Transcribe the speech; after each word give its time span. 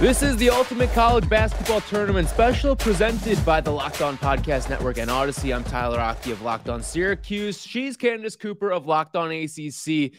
This 0.00 0.22
is 0.22 0.38
the 0.38 0.48
Ultimate 0.48 0.90
College 0.94 1.28
Basketball 1.28 1.82
Tournament 1.82 2.26
special 2.26 2.74
presented 2.74 3.44
by 3.44 3.60
the 3.60 3.70
Locked 3.70 4.00
On 4.00 4.16
Podcast 4.16 4.70
Network 4.70 4.96
and 4.96 5.10
Audacy. 5.10 5.54
I'm 5.54 5.62
Tyler 5.62 6.00
Aki 6.00 6.32
of 6.32 6.40
Locked 6.40 6.70
On 6.70 6.82
Syracuse. 6.82 7.60
She's 7.60 7.98
Candace 7.98 8.34
Cooper 8.34 8.72
of 8.72 8.86
Locked 8.86 9.14
On 9.14 9.30
ACC. 9.30 10.12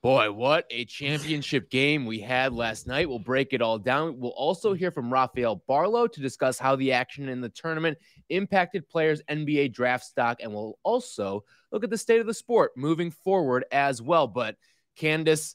Boy, 0.00 0.32
what 0.32 0.64
a 0.70 0.86
championship 0.86 1.68
game 1.68 2.06
we 2.06 2.20
had 2.20 2.54
last 2.54 2.86
night. 2.86 3.06
We'll 3.06 3.18
break 3.18 3.52
it 3.52 3.60
all 3.60 3.78
down. 3.78 4.18
We'll 4.18 4.30
also 4.30 4.72
hear 4.72 4.90
from 4.90 5.12
Rafael 5.12 5.62
Barlow 5.68 6.06
to 6.06 6.20
discuss 6.22 6.58
how 6.58 6.76
the 6.76 6.92
action 6.92 7.28
in 7.28 7.42
the 7.42 7.50
tournament 7.50 7.98
impacted 8.30 8.88
players' 8.88 9.20
NBA 9.28 9.74
draft 9.74 10.04
stock. 10.04 10.38
And 10.40 10.54
we'll 10.54 10.78
also 10.84 11.44
look 11.70 11.84
at 11.84 11.90
the 11.90 11.98
state 11.98 12.22
of 12.22 12.26
the 12.26 12.32
sport 12.32 12.70
moving 12.78 13.10
forward 13.10 13.66
as 13.72 14.00
well. 14.00 14.26
But 14.26 14.56
Candace, 14.96 15.54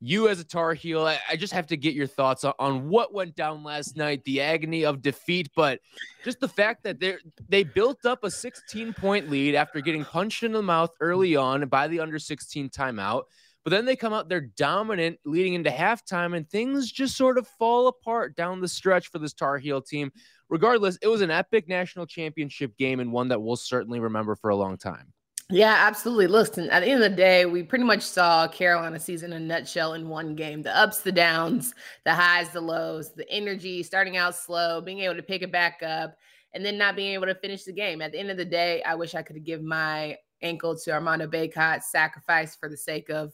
you 0.00 0.28
as 0.28 0.38
a 0.38 0.44
Tar 0.44 0.74
Heel, 0.74 1.04
I, 1.04 1.18
I, 1.28 1.36
just 1.36 1.52
have 1.52 1.66
to 1.68 1.76
get 1.76 1.94
your 1.94 2.06
thoughts 2.06 2.44
on, 2.44 2.54
on, 2.58 2.88
what 2.88 3.12
went 3.12 3.34
down 3.34 3.64
last 3.64 3.96
night, 3.96 4.22
the 4.24 4.40
agony 4.40 4.84
of 4.84 5.02
defeat, 5.02 5.48
but 5.56 5.80
just 6.24 6.38
the 6.38 6.48
fact 6.48 6.84
that 6.84 7.00
they 7.00 7.16
they 7.48 7.64
built 7.64 8.06
up 8.06 8.22
a 8.22 8.30
16 8.30 8.92
point 8.94 9.28
lead 9.28 9.54
after 9.54 9.80
getting 9.80 10.04
punched 10.04 10.44
in 10.44 10.52
the 10.52 10.62
mouth 10.62 10.90
early 11.00 11.34
on 11.34 11.66
by 11.68 11.88
the 11.88 12.00
under 12.00 12.18
16 12.18 12.70
timeout. 12.70 13.24
But 13.64 13.70
then 13.70 13.84
they 13.84 13.96
come 13.96 14.12
out, 14.12 14.28
they're 14.28 14.40
dominant 14.56 15.18
leading 15.24 15.54
into 15.54 15.70
halftime, 15.70 16.36
and 16.36 16.48
things 16.48 16.90
just 16.90 17.16
sort 17.16 17.36
of 17.36 17.46
fall 17.58 17.88
apart 17.88 18.36
down 18.36 18.60
the 18.60 18.68
stretch 18.68 19.08
for 19.08 19.18
this 19.18 19.32
Tar 19.32 19.58
Heel 19.58 19.82
team. 19.82 20.12
Regardless, 20.48 20.96
it 21.02 21.08
was 21.08 21.20
an 21.20 21.30
epic 21.30 21.68
national 21.68 22.06
championship 22.06 22.76
game 22.78 23.00
and 23.00 23.12
one 23.12 23.28
that 23.28 23.42
we'll 23.42 23.56
certainly 23.56 24.00
remember 24.00 24.36
for 24.36 24.50
a 24.50 24.56
long 24.56 24.78
time. 24.78 25.12
Yeah, 25.50 25.74
absolutely. 25.78 26.26
Listen, 26.26 26.68
at 26.68 26.80
the 26.80 26.88
end 26.88 27.02
of 27.02 27.10
the 27.10 27.16
day, 27.16 27.46
we 27.46 27.62
pretty 27.62 27.84
much 27.84 28.02
saw 28.02 28.46
Carolina 28.48 29.00
season 29.00 29.32
in 29.32 29.42
a 29.42 29.46
nutshell 29.46 29.94
in 29.94 30.06
one 30.06 30.34
game. 30.34 30.62
The 30.62 30.76
ups, 30.76 31.00
the 31.00 31.10
downs, 31.12 31.74
the 32.04 32.12
highs, 32.14 32.50
the 32.50 32.60
lows, 32.60 33.14
the 33.14 33.28
energy, 33.30 33.82
starting 33.82 34.18
out 34.18 34.36
slow, 34.36 34.82
being 34.82 34.98
able 34.98 35.14
to 35.16 35.22
pick 35.22 35.40
it 35.40 35.50
back 35.50 35.82
up, 35.82 36.16
and 36.52 36.62
then 36.62 36.76
not 36.76 36.96
being 36.96 37.14
able 37.14 37.26
to 37.26 37.34
finish 37.34 37.64
the 37.64 37.72
game. 37.72 38.02
At 38.02 38.12
the 38.12 38.18
end 38.18 38.30
of 38.30 38.36
the 38.36 38.44
day, 38.44 38.82
I 38.82 38.94
wish 38.94 39.14
I 39.14 39.22
could 39.22 39.42
give 39.42 39.62
my 39.62 40.18
ankle 40.42 40.76
to 40.76 40.90
Armando 40.92 41.26
Bacot, 41.26 41.82
sacrifice 41.82 42.54
for 42.54 42.68
the 42.68 42.76
sake 42.76 43.08
of 43.08 43.32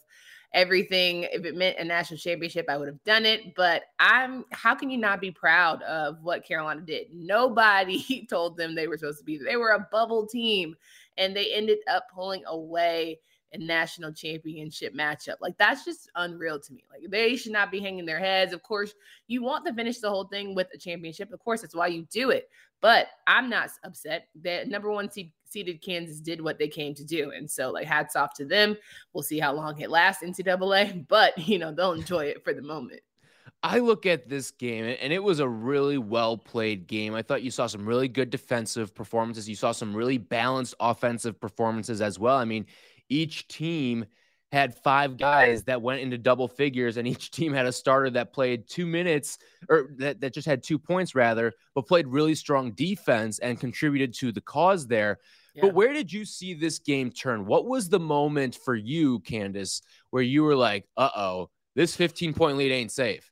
everything. 0.53 1.23
If 1.33 1.43
it 1.43 1.57
meant 1.57 1.79
a 1.79 1.83
national 1.83 2.17
championship, 2.17 2.67
I 2.69 2.77
would 2.77 2.87
have 2.87 3.03
done 3.03 3.25
it. 3.25 3.53
But 3.55 3.83
I'm 3.99 4.45
how 4.51 4.73
can 4.73 4.89
you 4.89 4.97
not 4.97 5.19
be 5.19 5.31
proud 5.31 5.81
of 5.83 6.23
what 6.23 6.45
Carolina 6.45 6.81
did? 6.81 7.07
Nobody 7.13 8.25
told 8.29 8.55
them 8.55 8.73
they 8.73 8.87
were 8.87 8.97
supposed 8.97 9.19
to 9.19 9.25
be. 9.25 9.37
They 9.37 9.57
were 9.57 9.71
a 9.71 9.87
bubble 9.91 10.25
team 10.25 10.75
and 11.17 11.35
they 11.35 11.53
ended 11.53 11.79
up 11.87 12.07
pulling 12.13 12.43
away 12.45 13.19
a 13.53 13.57
national 13.57 14.11
championship 14.11 14.93
matchup. 14.93 15.35
Like 15.39 15.57
that's 15.57 15.85
just 15.85 16.09
unreal 16.15 16.59
to 16.59 16.73
me. 16.73 16.83
Like 16.91 17.09
they 17.09 17.35
should 17.35 17.51
not 17.51 17.71
be 17.71 17.79
hanging 17.79 18.05
their 18.05 18.19
heads. 18.19 18.53
Of 18.53 18.63
course, 18.63 18.93
you 19.27 19.43
want 19.43 19.65
to 19.65 19.73
finish 19.73 19.99
the 19.99 20.09
whole 20.09 20.25
thing 20.25 20.55
with 20.55 20.67
a 20.73 20.77
championship. 20.77 21.31
Of 21.31 21.39
course, 21.39 21.61
that's 21.61 21.75
why 21.75 21.87
you 21.87 22.07
do 22.11 22.31
it. 22.31 22.49
But 22.81 23.07
I'm 23.27 23.49
not 23.49 23.69
upset 23.83 24.27
that 24.43 24.67
number 24.67 24.91
one 24.91 25.09
seed, 25.09 25.31
seeded 25.45 25.81
Kansas 25.81 26.19
did 26.19 26.41
what 26.41 26.59
they 26.59 26.67
came 26.67 26.93
to 26.95 27.03
do. 27.03 27.31
And 27.31 27.49
so 27.49 27.71
like 27.71 27.87
hats 27.87 28.15
off 28.15 28.33
to 28.35 28.45
them. 28.45 28.77
We'll 29.13 29.23
see 29.23 29.39
how 29.39 29.53
long 29.53 29.79
it 29.79 29.89
lasts 29.89 30.23
NCAA, 30.23 31.07
but 31.07 31.37
you 31.37 31.57
know, 31.57 31.71
they'll 31.71 31.93
enjoy 31.93 32.25
it 32.25 32.43
for 32.43 32.53
the 32.53 32.61
moment. 32.61 33.01
I 33.65 33.79
look 33.79 34.05
at 34.05 34.29
this 34.29 34.51
game 34.51 34.85
and 34.85 35.11
it 35.11 35.23
was 35.23 35.39
a 35.39 35.49
really 35.49 35.97
well 35.97 36.37
played 36.37 36.85
game. 36.85 37.15
I 37.15 37.23
thought 37.23 37.41
you 37.41 37.49
saw 37.49 37.65
some 37.65 37.83
really 37.83 38.07
good 38.07 38.29
defensive 38.29 38.93
performances. 38.93 39.49
You 39.49 39.55
saw 39.55 39.71
some 39.71 39.95
really 39.95 40.19
balanced 40.19 40.75
offensive 40.79 41.41
performances 41.41 41.99
as 41.99 42.19
well. 42.19 42.37
I 42.37 42.45
mean, 42.45 42.67
each 43.09 43.47
team 43.47 44.05
had 44.51 44.75
five 44.75 45.17
guys 45.17 45.63
that 45.63 45.81
went 45.81 46.01
into 46.01 46.15
double 46.15 46.47
figures, 46.47 46.97
and 46.97 47.07
each 47.07 47.31
team 47.37 47.53
had 47.53 47.65
a 47.65 47.71
starter 47.71 48.11
that 48.11 48.33
played 48.33 48.69
two 48.69 48.85
minutes 48.85 49.39
or 49.67 49.89
that, 49.97 50.21
that 50.21 50.35
just 50.35 50.47
had 50.47 50.61
two 50.61 50.77
points 50.77 51.15
rather, 51.15 51.51
but 51.73 51.87
played 51.87 52.05
really 52.07 52.35
strong 52.35 52.71
defense 52.71 53.39
and 53.39 53.59
contributed 53.59 54.13
to 54.13 54.31
the 54.31 54.41
cause 54.41 54.85
there. 54.85 55.17
Yeah. 55.55 55.63
But 55.63 55.73
where 55.73 55.91
did 55.91 56.13
you 56.13 56.23
see 56.23 56.53
this 56.53 56.77
game 56.77 57.09
turn? 57.09 57.47
What 57.47 57.65
was 57.65 57.89
the 57.89 57.99
moment 57.99 58.59
for 58.63 58.75
you, 58.75 59.21
Candace, 59.21 59.81
where 60.11 60.21
you 60.21 60.43
were 60.43 60.55
like, 60.55 60.85
uh 60.97 61.09
oh, 61.15 61.49
this 61.73 61.95
15 61.95 62.35
point 62.35 62.57
lead 62.57 62.71
ain't 62.71 62.91
safe? 62.91 63.27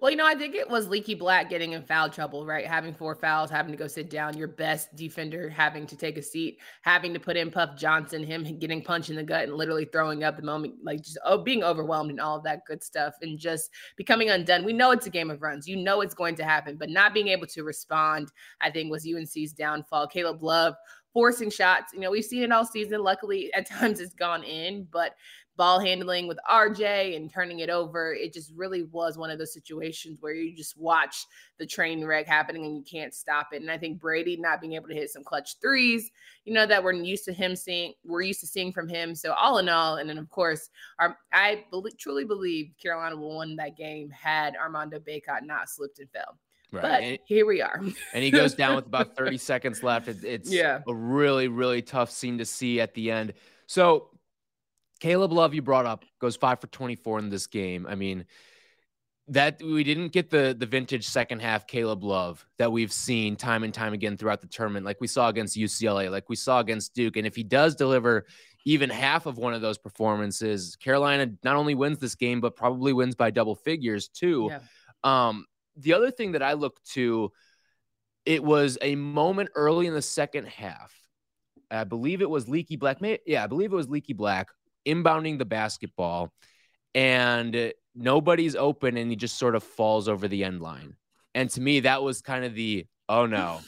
Well, 0.00 0.12
you 0.12 0.16
know, 0.16 0.26
I 0.26 0.36
think 0.36 0.54
it 0.54 0.70
was 0.70 0.86
Leaky 0.86 1.16
Black 1.16 1.50
getting 1.50 1.72
in 1.72 1.82
foul 1.82 2.08
trouble, 2.08 2.46
right? 2.46 2.64
Having 2.64 2.94
four 2.94 3.16
fouls, 3.16 3.50
having 3.50 3.72
to 3.72 3.78
go 3.78 3.88
sit 3.88 4.08
down, 4.08 4.36
your 4.36 4.46
best 4.46 4.94
defender 4.94 5.48
having 5.48 5.88
to 5.88 5.96
take 5.96 6.16
a 6.16 6.22
seat, 6.22 6.58
having 6.82 7.12
to 7.14 7.18
put 7.18 7.36
in 7.36 7.50
Puff 7.50 7.76
Johnson, 7.76 8.22
him 8.22 8.44
getting 8.60 8.80
punched 8.80 9.10
in 9.10 9.16
the 9.16 9.24
gut 9.24 9.48
and 9.48 9.54
literally 9.54 9.86
throwing 9.86 10.22
up 10.22 10.36
the 10.36 10.42
moment, 10.44 10.74
like 10.84 11.02
just 11.02 11.18
oh, 11.24 11.38
being 11.38 11.64
overwhelmed 11.64 12.10
and 12.10 12.20
all 12.20 12.36
of 12.36 12.44
that 12.44 12.64
good 12.64 12.84
stuff 12.84 13.14
and 13.22 13.40
just 13.40 13.70
becoming 13.96 14.30
undone. 14.30 14.64
We 14.64 14.72
know 14.72 14.92
it's 14.92 15.08
a 15.08 15.10
game 15.10 15.30
of 15.32 15.42
runs. 15.42 15.66
You 15.66 15.76
know 15.76 16.00
it's 16.00 16.14
going 16.14 16.36
to 16.36 16.44
happen, 16.44 16.76
but 16.76 16.90
not 16.90 17.12
being 17.12 17.28
able 17.28 17.48
to 17.48 17.64
respond, 17.64 18.30
I 18.60 18.70
think, 18.70 18.92
was 18.92 19.04
UNC's 19.04 19.52
downfall. 19.52 20.06
Caleb 20.06 20.44
Love 20.44 20.74
forcing 21.12 21.50
shots. 21.50 21.92
You 21.92 21.98
know, 21.98 22.12
we've 22.12 22.24
seen 22.24 22.44
it 22.44 22.52
all 22.52 22.64
season. 22.64 23.02
Luckily, 23.02 23.52
at 23.52 23.66
times 23.70 23.98
it's 23.98 24.14
gone 24.14 24.44
in, 24.44 24.86
but 24.92 25.16
ball 25.58 25.80
handling 25.80 26.28
with 26.28 26.38
RJ 26.50 27.16
and 27.16 27.30
turning 27.30 27.58
it 27.58 27.68
over. 27.68 28.14
It 28.14 28.32
just 28.32 28.52
really 28.56 28.84
was 28.84 29.18
one 29.18 29.28
of 29.28 29.38
those 29.38 29.52
situations 29.52 30.18
where 30.20 30.32
you 30.32 30.56
just 30.56 30.78
watch 30.78 31.26
the 31.58 31.66
train 31.66 32.04
wreck 32.04 32.26
happening 32.26 32.64
and 32.64 32.76
you 32.76 32.84
can't 32.84 33.12
stop 33.12 33.48
it. 33.52 33.60
And 33.60 33.70
I 33.70 33.76
think 33.76 34.00
Brady 34.00 34.36
not 34.36 34.60
being 34.60 34.74
able 34.74 34.88
to 34.88 34.94
hit 34.94 35.10
some 35.10 35.24
clutch 35.24 35.56
threes, 35.60 36.10
you 36.44 36.54
know, 36.54 36.64
that 36.64 36.82
we're 36.82 36.92
used 36.92 37.24
to 37.24 37.32
him 37.32 37.56
seeing, 37.56 37.92
we're 38.04 38.22
used 38.22 38.40
to 38.40 38.46
seeing 38.46 38.72
from 38.72 38.88
him. 38.88 39.16
So 39.16 39.32
all 39.32 39.58
in 39.58 39.68
all, 39.68 39.96
and 39.96 40.08
then 40.08 40.16
of 40.16 40.30
course, 40.30 40.70
our, 41.00 41.18
I 41.32 41.64
believe, 41.70 41.98
truly 41.98 42.24
believe 42.24 42.70
Carolina 42.80 43.16
will 43.16 43.38
win 43.38 43.56
that 43.56 43.76
game 43.76 44.10
had 44.10 44.54
Armando 44.56 45.00
Bacot 45.00 45.42
not 45.42 45.68
slipped 45.68 45.98
and 45.98 46.08
fell. 46.10 46.38
Right. 46.70 46.82
But 46.82 47.02
and, 47.02 47.18
here 47.24 47.46
we 47.46 47.60
are. 47.62 47.80
and 48.14 48.22
he 48.22 48.30
goes 48.30 48.54
down 48.54 48.76
with 48.76 48.86
about 48.86 49.16
30 49.16 49.38
seconds 49.38 49.82
left. 49.82 50.06
It, 50.06 50.22
it's 50.22 50.52
yeah. 50.52 50.82
a 50.86 50.94
really, 50.94 51.48
really 51.48 51.82
tough 51.82 52.12
scene 52.12 52.38
to 52.38 52.44
see 52.44 52.80
at 52.80 52.94
the 52.94 53.10
end. 53.10 53.32
So 53.66 54.10
Caleb 55.00 55.32
Love, 55.32 55.54
you 55.54 55.62
brought 55.62 55.86
up, 55.86 56.04
goes 56.20 56.36
five 56.36 56.60
for 56.60 56.66
24 56.68 57.20
in 57.20 57.30
this 57.30 57.46
game. 57.46 57.86
I 57.88 57.94
mean, 57.94 58.24
that 59.28 59.62
we 59.62 59.84
didn't 59.84 60.12
get 60.12 60.30
the 60.30 60.56
the 60.58 60.66
vintage 60.66 61.06
second 61.06 61.40
half 61.40 61.66
Caleb 61.66 62.02
Love 62.02 62.44
that 62.58 62.72
we've 62.72 62.92
seen 62.92 63.36
time 63.36 63.62
and 63.62 63.74
time 63.74 63.92
again 63.92 64.16
throughout 64.16 64.40
the 64.40 64.46
tournament, 64.46 64.86
like 64.86 65.00
we 65.00 65.06
saw 65.06 65.28
against 65.28 65.56
UCLA, 65.56 66.10
like 66.10 66.28
we 66.28 66.36
saw 66.36 66.60
against 66.60 66.94
Duke. 66.94 67.16
And 67.16 67.26
if 67.26 67.36
he 67.36 67.42
does 67.42 67.74
deliver 67.74 68.26
even 68.64 68.90
half 68.90 69.26
of 69.26 69.36
one 69.36 69.54
of 69.54 69.60
those 69.60 69.78
performances, 69.78 70.76
Carolina 70.76 71.30
not 71.44 71.56
only 71.56 71.74
wins 71.74 71.98
this 71.98 72.14
game, 72.14 72.40
but 72.40 72.56
probably 72.56 72.92
wins 72.92 73.14
by 73.14 73.30
double 73.30 73.54
figures 73.54 74.08
too. 74.08 74.50
Yeah. 74.50 74.60
Um, 75.04 75.44
the 75.76 75.92
other 75.92 76.10
thing 76.10 76.32
that 76.32 76.42
I 76.42 76.54
look 76.54 76.82
to, 76.92 77.30
it 78.24 78.42
was 78.42 78.78
a 78.82 78.94
moment 78.96 79.50
early 79.54 79.86
in 79.86 79.94
the 79.94 80.02
second 80.02 80.48
half. 80.48 80.92
I 81.70 81.84
believe 81.84 82.22
it 82.22 82.30
was 82.30 82.48
Leaky 82.48 82.76
Black. 82.76 82.98
Yeah, 83.26 83.44
I 83.44 83.46
believe 83.46 83.72
it 83.72 83.76
was 83.76 83.90
Leaky 83.90 84.14
Black 84.14 84.48
inbounding 84.86 85.38
the 85.38 85.44
basketball 85.44 86.32
and 86.94 87.72
nobody's 87.94 88.56
open 88.56 88.96
and 88.96 89.10
he 89.10 89.16
just 89.16 89.38
sort 89.38 89.54
of 89.54 89.62
falls 89.62 90.08
over 90.08 90.28
the 90.28 90.44
end 90.44 90.60
line. 90.60 90.96
And 91.34 91.50
to 91.50 91.60
me, 91.60 91.80
that 91.80 92.02
was 92.02 92.20
kind 92.20 92.44
of 92.44 92.54
the 92.54 92.86
oh 93.08 93.26
no, 93.26 93.60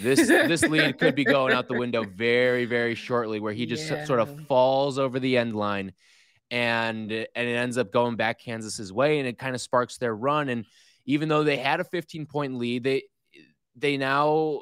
this 0.00 0.26
this 0.28 0.62
lead 0.62 0.98
could 0.98 1.14
be 1.14 1.24
going 1.24 1.52
out 1.52 1.68
the 1.68 1.78
window 1.78 2.04
very 2.04 2.64
very 2.64 2.94
shortly, 2.94 3.40
where 3.40 3.52
he 3.52 3.66
just 3.66 3.90
yeah. 3.90 4.04
sort 4.04 4.20
of 4.20 4.46
falls 4.46 4.98
over 4.98 5.18
the 5.18 5.36
end 5.36 5.56
line, 5.56 5.92
and 6.50 7.10
and 7.10 7.48
it 7.48 7.56
ends 7.56 7.78
up 7.78 7.92
going 7.92 8.16
back 8.16 8.40
Kansas's 8.40 8.92
way, 8.92 9.18
and 9.18 9.26
it 9.26 9.38
kind 9.38 9.54
of 9.54 9.60
sparks 9.60 9.98
their 9.98 10.14
run. 10.14 10.48
And 10.48 10.66
even 11.06 11.28
though 11.28 11.44
they 11.44 11.56
had 11.56 11.80
a 11.80 11.84
15 11.84 12.26
point 12.26 12.54
lead, 12.58 12.84
they 12.84 13.04
they 13.74 13.96
now 13.96 14.60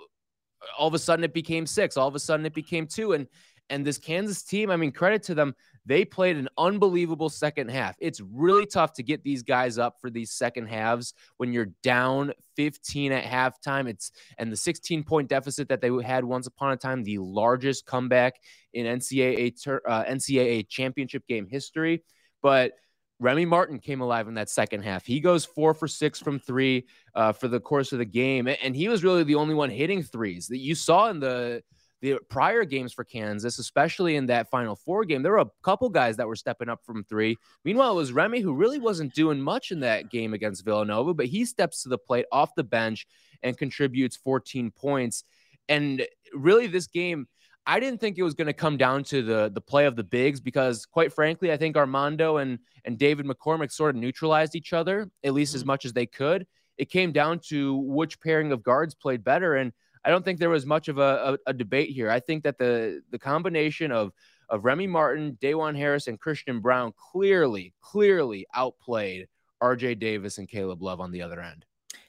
all 0.79 0.89
of 0.89 0.95
a 0.95 0.99
sudden 0.99 1.25
it 1.25 1.35
became 1.35 1.67
six, 1.67 1.97
all 1.97 2.09
of 2.09 2.15
a 2.15 2.21
sudden 2.21 2.47
it 2.47 2.55
became 2.55 2.87
two, 2.87 3.13
and 3.13 3.27
and 3.71 3.85
this 3.85 3.99
Kansas 3.99 4.43
team, 4.43 4.71
I 4.71 4.77
mean, 4.77 4.93
credit 4.93 5.23
to 5.25 5.35
them. 5.35 5.55
They 5.87 6.05
played 6.05 6.37
an 6.37 6.49
unbelievable 6.57 7.29
second 7.29 7.71
half. 7.71 7.97
It's 7.99 8.21
really 8.21 8.67
tough 8.67 8.95
to 8.95 9.03
get 9.03 9.23
these 9.23 9.43
guys 9.43 9.79
up 9.79 9.97
for 10.01 10.11
these 10.11 10.31
second 10.31 10.67
halves 10.67 11.15
when 11.37 11.53
you're 11.53 11.73
down 11.83 12.33
15 12.57 13.13
at 13.13 13.25
halftime. 13.25 13.89
It's 13.89 14.11
and 14.39 14.51
the 14.51 14.57
16 14.57 15.05
point 15.05 15.29
deficit 15.29 15.69
that 15.69 15.81
they 15.81 15.91
had 16.03 16.25
once 16.25 16.47
upon 16.47 16.73
a 16.73 16.77
time, 16.77 17.05
the 17.05 17.19
largest 17.19 17.87
comeback 17.87 18.35
in 18.73 18.87
NCAA 18.87 19.81
uh, 19.87 20.05
NCAA 20.05 20.69
championship 20.69 21.27
game 21.27 21.47
history. 21.47 22.03
But 22.43 22.73
Remy 23.21 23.47
Martin 23.47 23.79
came 23.79 24.01
alive 24.01 24.27
in 24.29 24.35
that 24.35 24.51
second 24.51 24.83
half. 24.83 25.07
He 25.07 25.21
goes 25.21 25.45
four 25.45 25.73
for 25.73 25.87
six 25.87 26.19
from 26.19 26.39
three 26.39 26.87
uh, 27.15 27.33
for 27.33 27.49
the 27.49 27.61
course 27.61 27.93
of 27.93 27.99
the 27.99 28.05
game, 28.05 28.49
and 28.49 28.75
he 28.75 28.89
was 28.89 29.05
really 29.05 29.23
the 29.23 29.37
only 29.37 29.55
one 29.55 29.71
hitting 29.71 30.03
threes 30.03 30.49
that 30.49 30.59
you 30.59 30.75
saw 30.75 31.09
in 31.11 31.21
the 31.21 31.63
the 32.05 32.19
prior 32.29 32.67
games 32.67 32.93
for 32.93 33.03
Kansas, 33.03 33.59
especially 33.59 34.17
in 34.17 34.27
that 34.27 34.51
Final 34.51 34.77
Four 34.77 35.07
game. 35.07 35.23
There 35.23 35.33
were 35.33 35.39
a 35.39 35.51
couple 35.63 35.89
guys 35.89 36.19
that 36.19 36.29
were 36.29 36.37
stepping 36.37 36.69
up 36.69 36.85
from 36.85 37.03
three. 37.03 37.39
Meanwhile, 37.65 37.93
it 37.93 37.97
was 37.97 38.13
Remy 38.13 38.41
who 38.41 38.53
really 38.53 38.79
wasn't 38.79 39.15
doing 39.15 39.41
much 39.41 39.71
in 39.71 39.81
that 39.81 40.11
game 40.11 40.35
against 40.35 40.67
Villanova, 40.67 41.15
but 41.15 41.27
he 41.27 41.47
steps 41.47 41.83
to 41.83 41.89
the 41.89 41.97
plate 41.97 42.27
off 42.31 42.55
the 42.57 42.63
bench 42.63 43.07
and 43.43 43.57
contributes 43.57 44.17
14 44.19 44.71
points. 44.71 45.25
And 45.67 46.07
really, 46.35 46.67
this 46.67 46.89
game 46.89 47.27
I 47.67 47.81
didn't 47.81 48.01
think 48.01 48.19
it 48.19 48.23
was 48.23 48.35
going 48.35 48.49
to 48.49 48.53
come 48.53 48.77
down 48.77 49.05
to 49.05 49.23
the 49.23 49.51
the 49.53 49.63
play 49.63 49.87
of 49.87 49.97
the 49.97 50.05
bigs 50.05 50.43
because, 50.43 50.85
quite 50.85 51.11
frankly, 51.11 51.51
I 51.51 51.57
think 51.57 51.75
Armando 51.75 52.37
and 52.37 52.59
and 52.85 52.99
David 52.99 53.25
McCormack 53.25 53.73
sort 53.73 53.95
of 53.95 54.01
neutralized 54.01 54.55
each 54.55 54.75
other 54.75 55.09
at 55.25 55.33
least 55.33 55.55
as 55.55 55.63
mm-hmm. 55.63 55.69
much 55.69 55.87
as 55.87 55.95
they 55.95 56.05
could. 56.05 56.47
It 56.77 56.91
came 56.91 57.13
down 57.13 57.41
to 57.49 57.77
which 57.77 58.21
pairing 58.21 58.53
of 58.53 58.63
guards 58.63 58.95
played 58.95 59.25
better, 59.25 59.55
and 59.55 59.73
I 60.05 60.11
don't 60.11 60.25
think 60.25 60.39
there 60.39 60.51
was 60.51 60.67
much 60.67 60.89
of 60.89 60.99
a, 60.99 61.39
a, 61.47 61.51
a 61.51 61.53
debate 61.53 61.91
here. 61.91 62.11
I 62.11 62.21
think 62.21 62.45
that 62.45 62.59
the 62.59 63.03
the 63.11 63.19
combination 63.19 63.93
of 63.93 64.13
of 64.49 64.65
Remy 64.65 64.87
Martin, 64.87 65.39
Dajuan 65.41 65.77
Harris, 65.77 66.07
and 66.07 66.21
Christian 66.21 66.61
Brown 66.61 66.93
clearly, 66.97 67.73
clearly 67.81 68.47
outplayed 68.55 69.27
R.J. 69.61 69.95
Davis 69.97 70.39
and 70.39 70.49
Caleb 70.49 70.83
Love 70.83 71.01
on 71.01 71.11
the 71.11 71.23
other 71.23 71.41
end. 71.41 71.65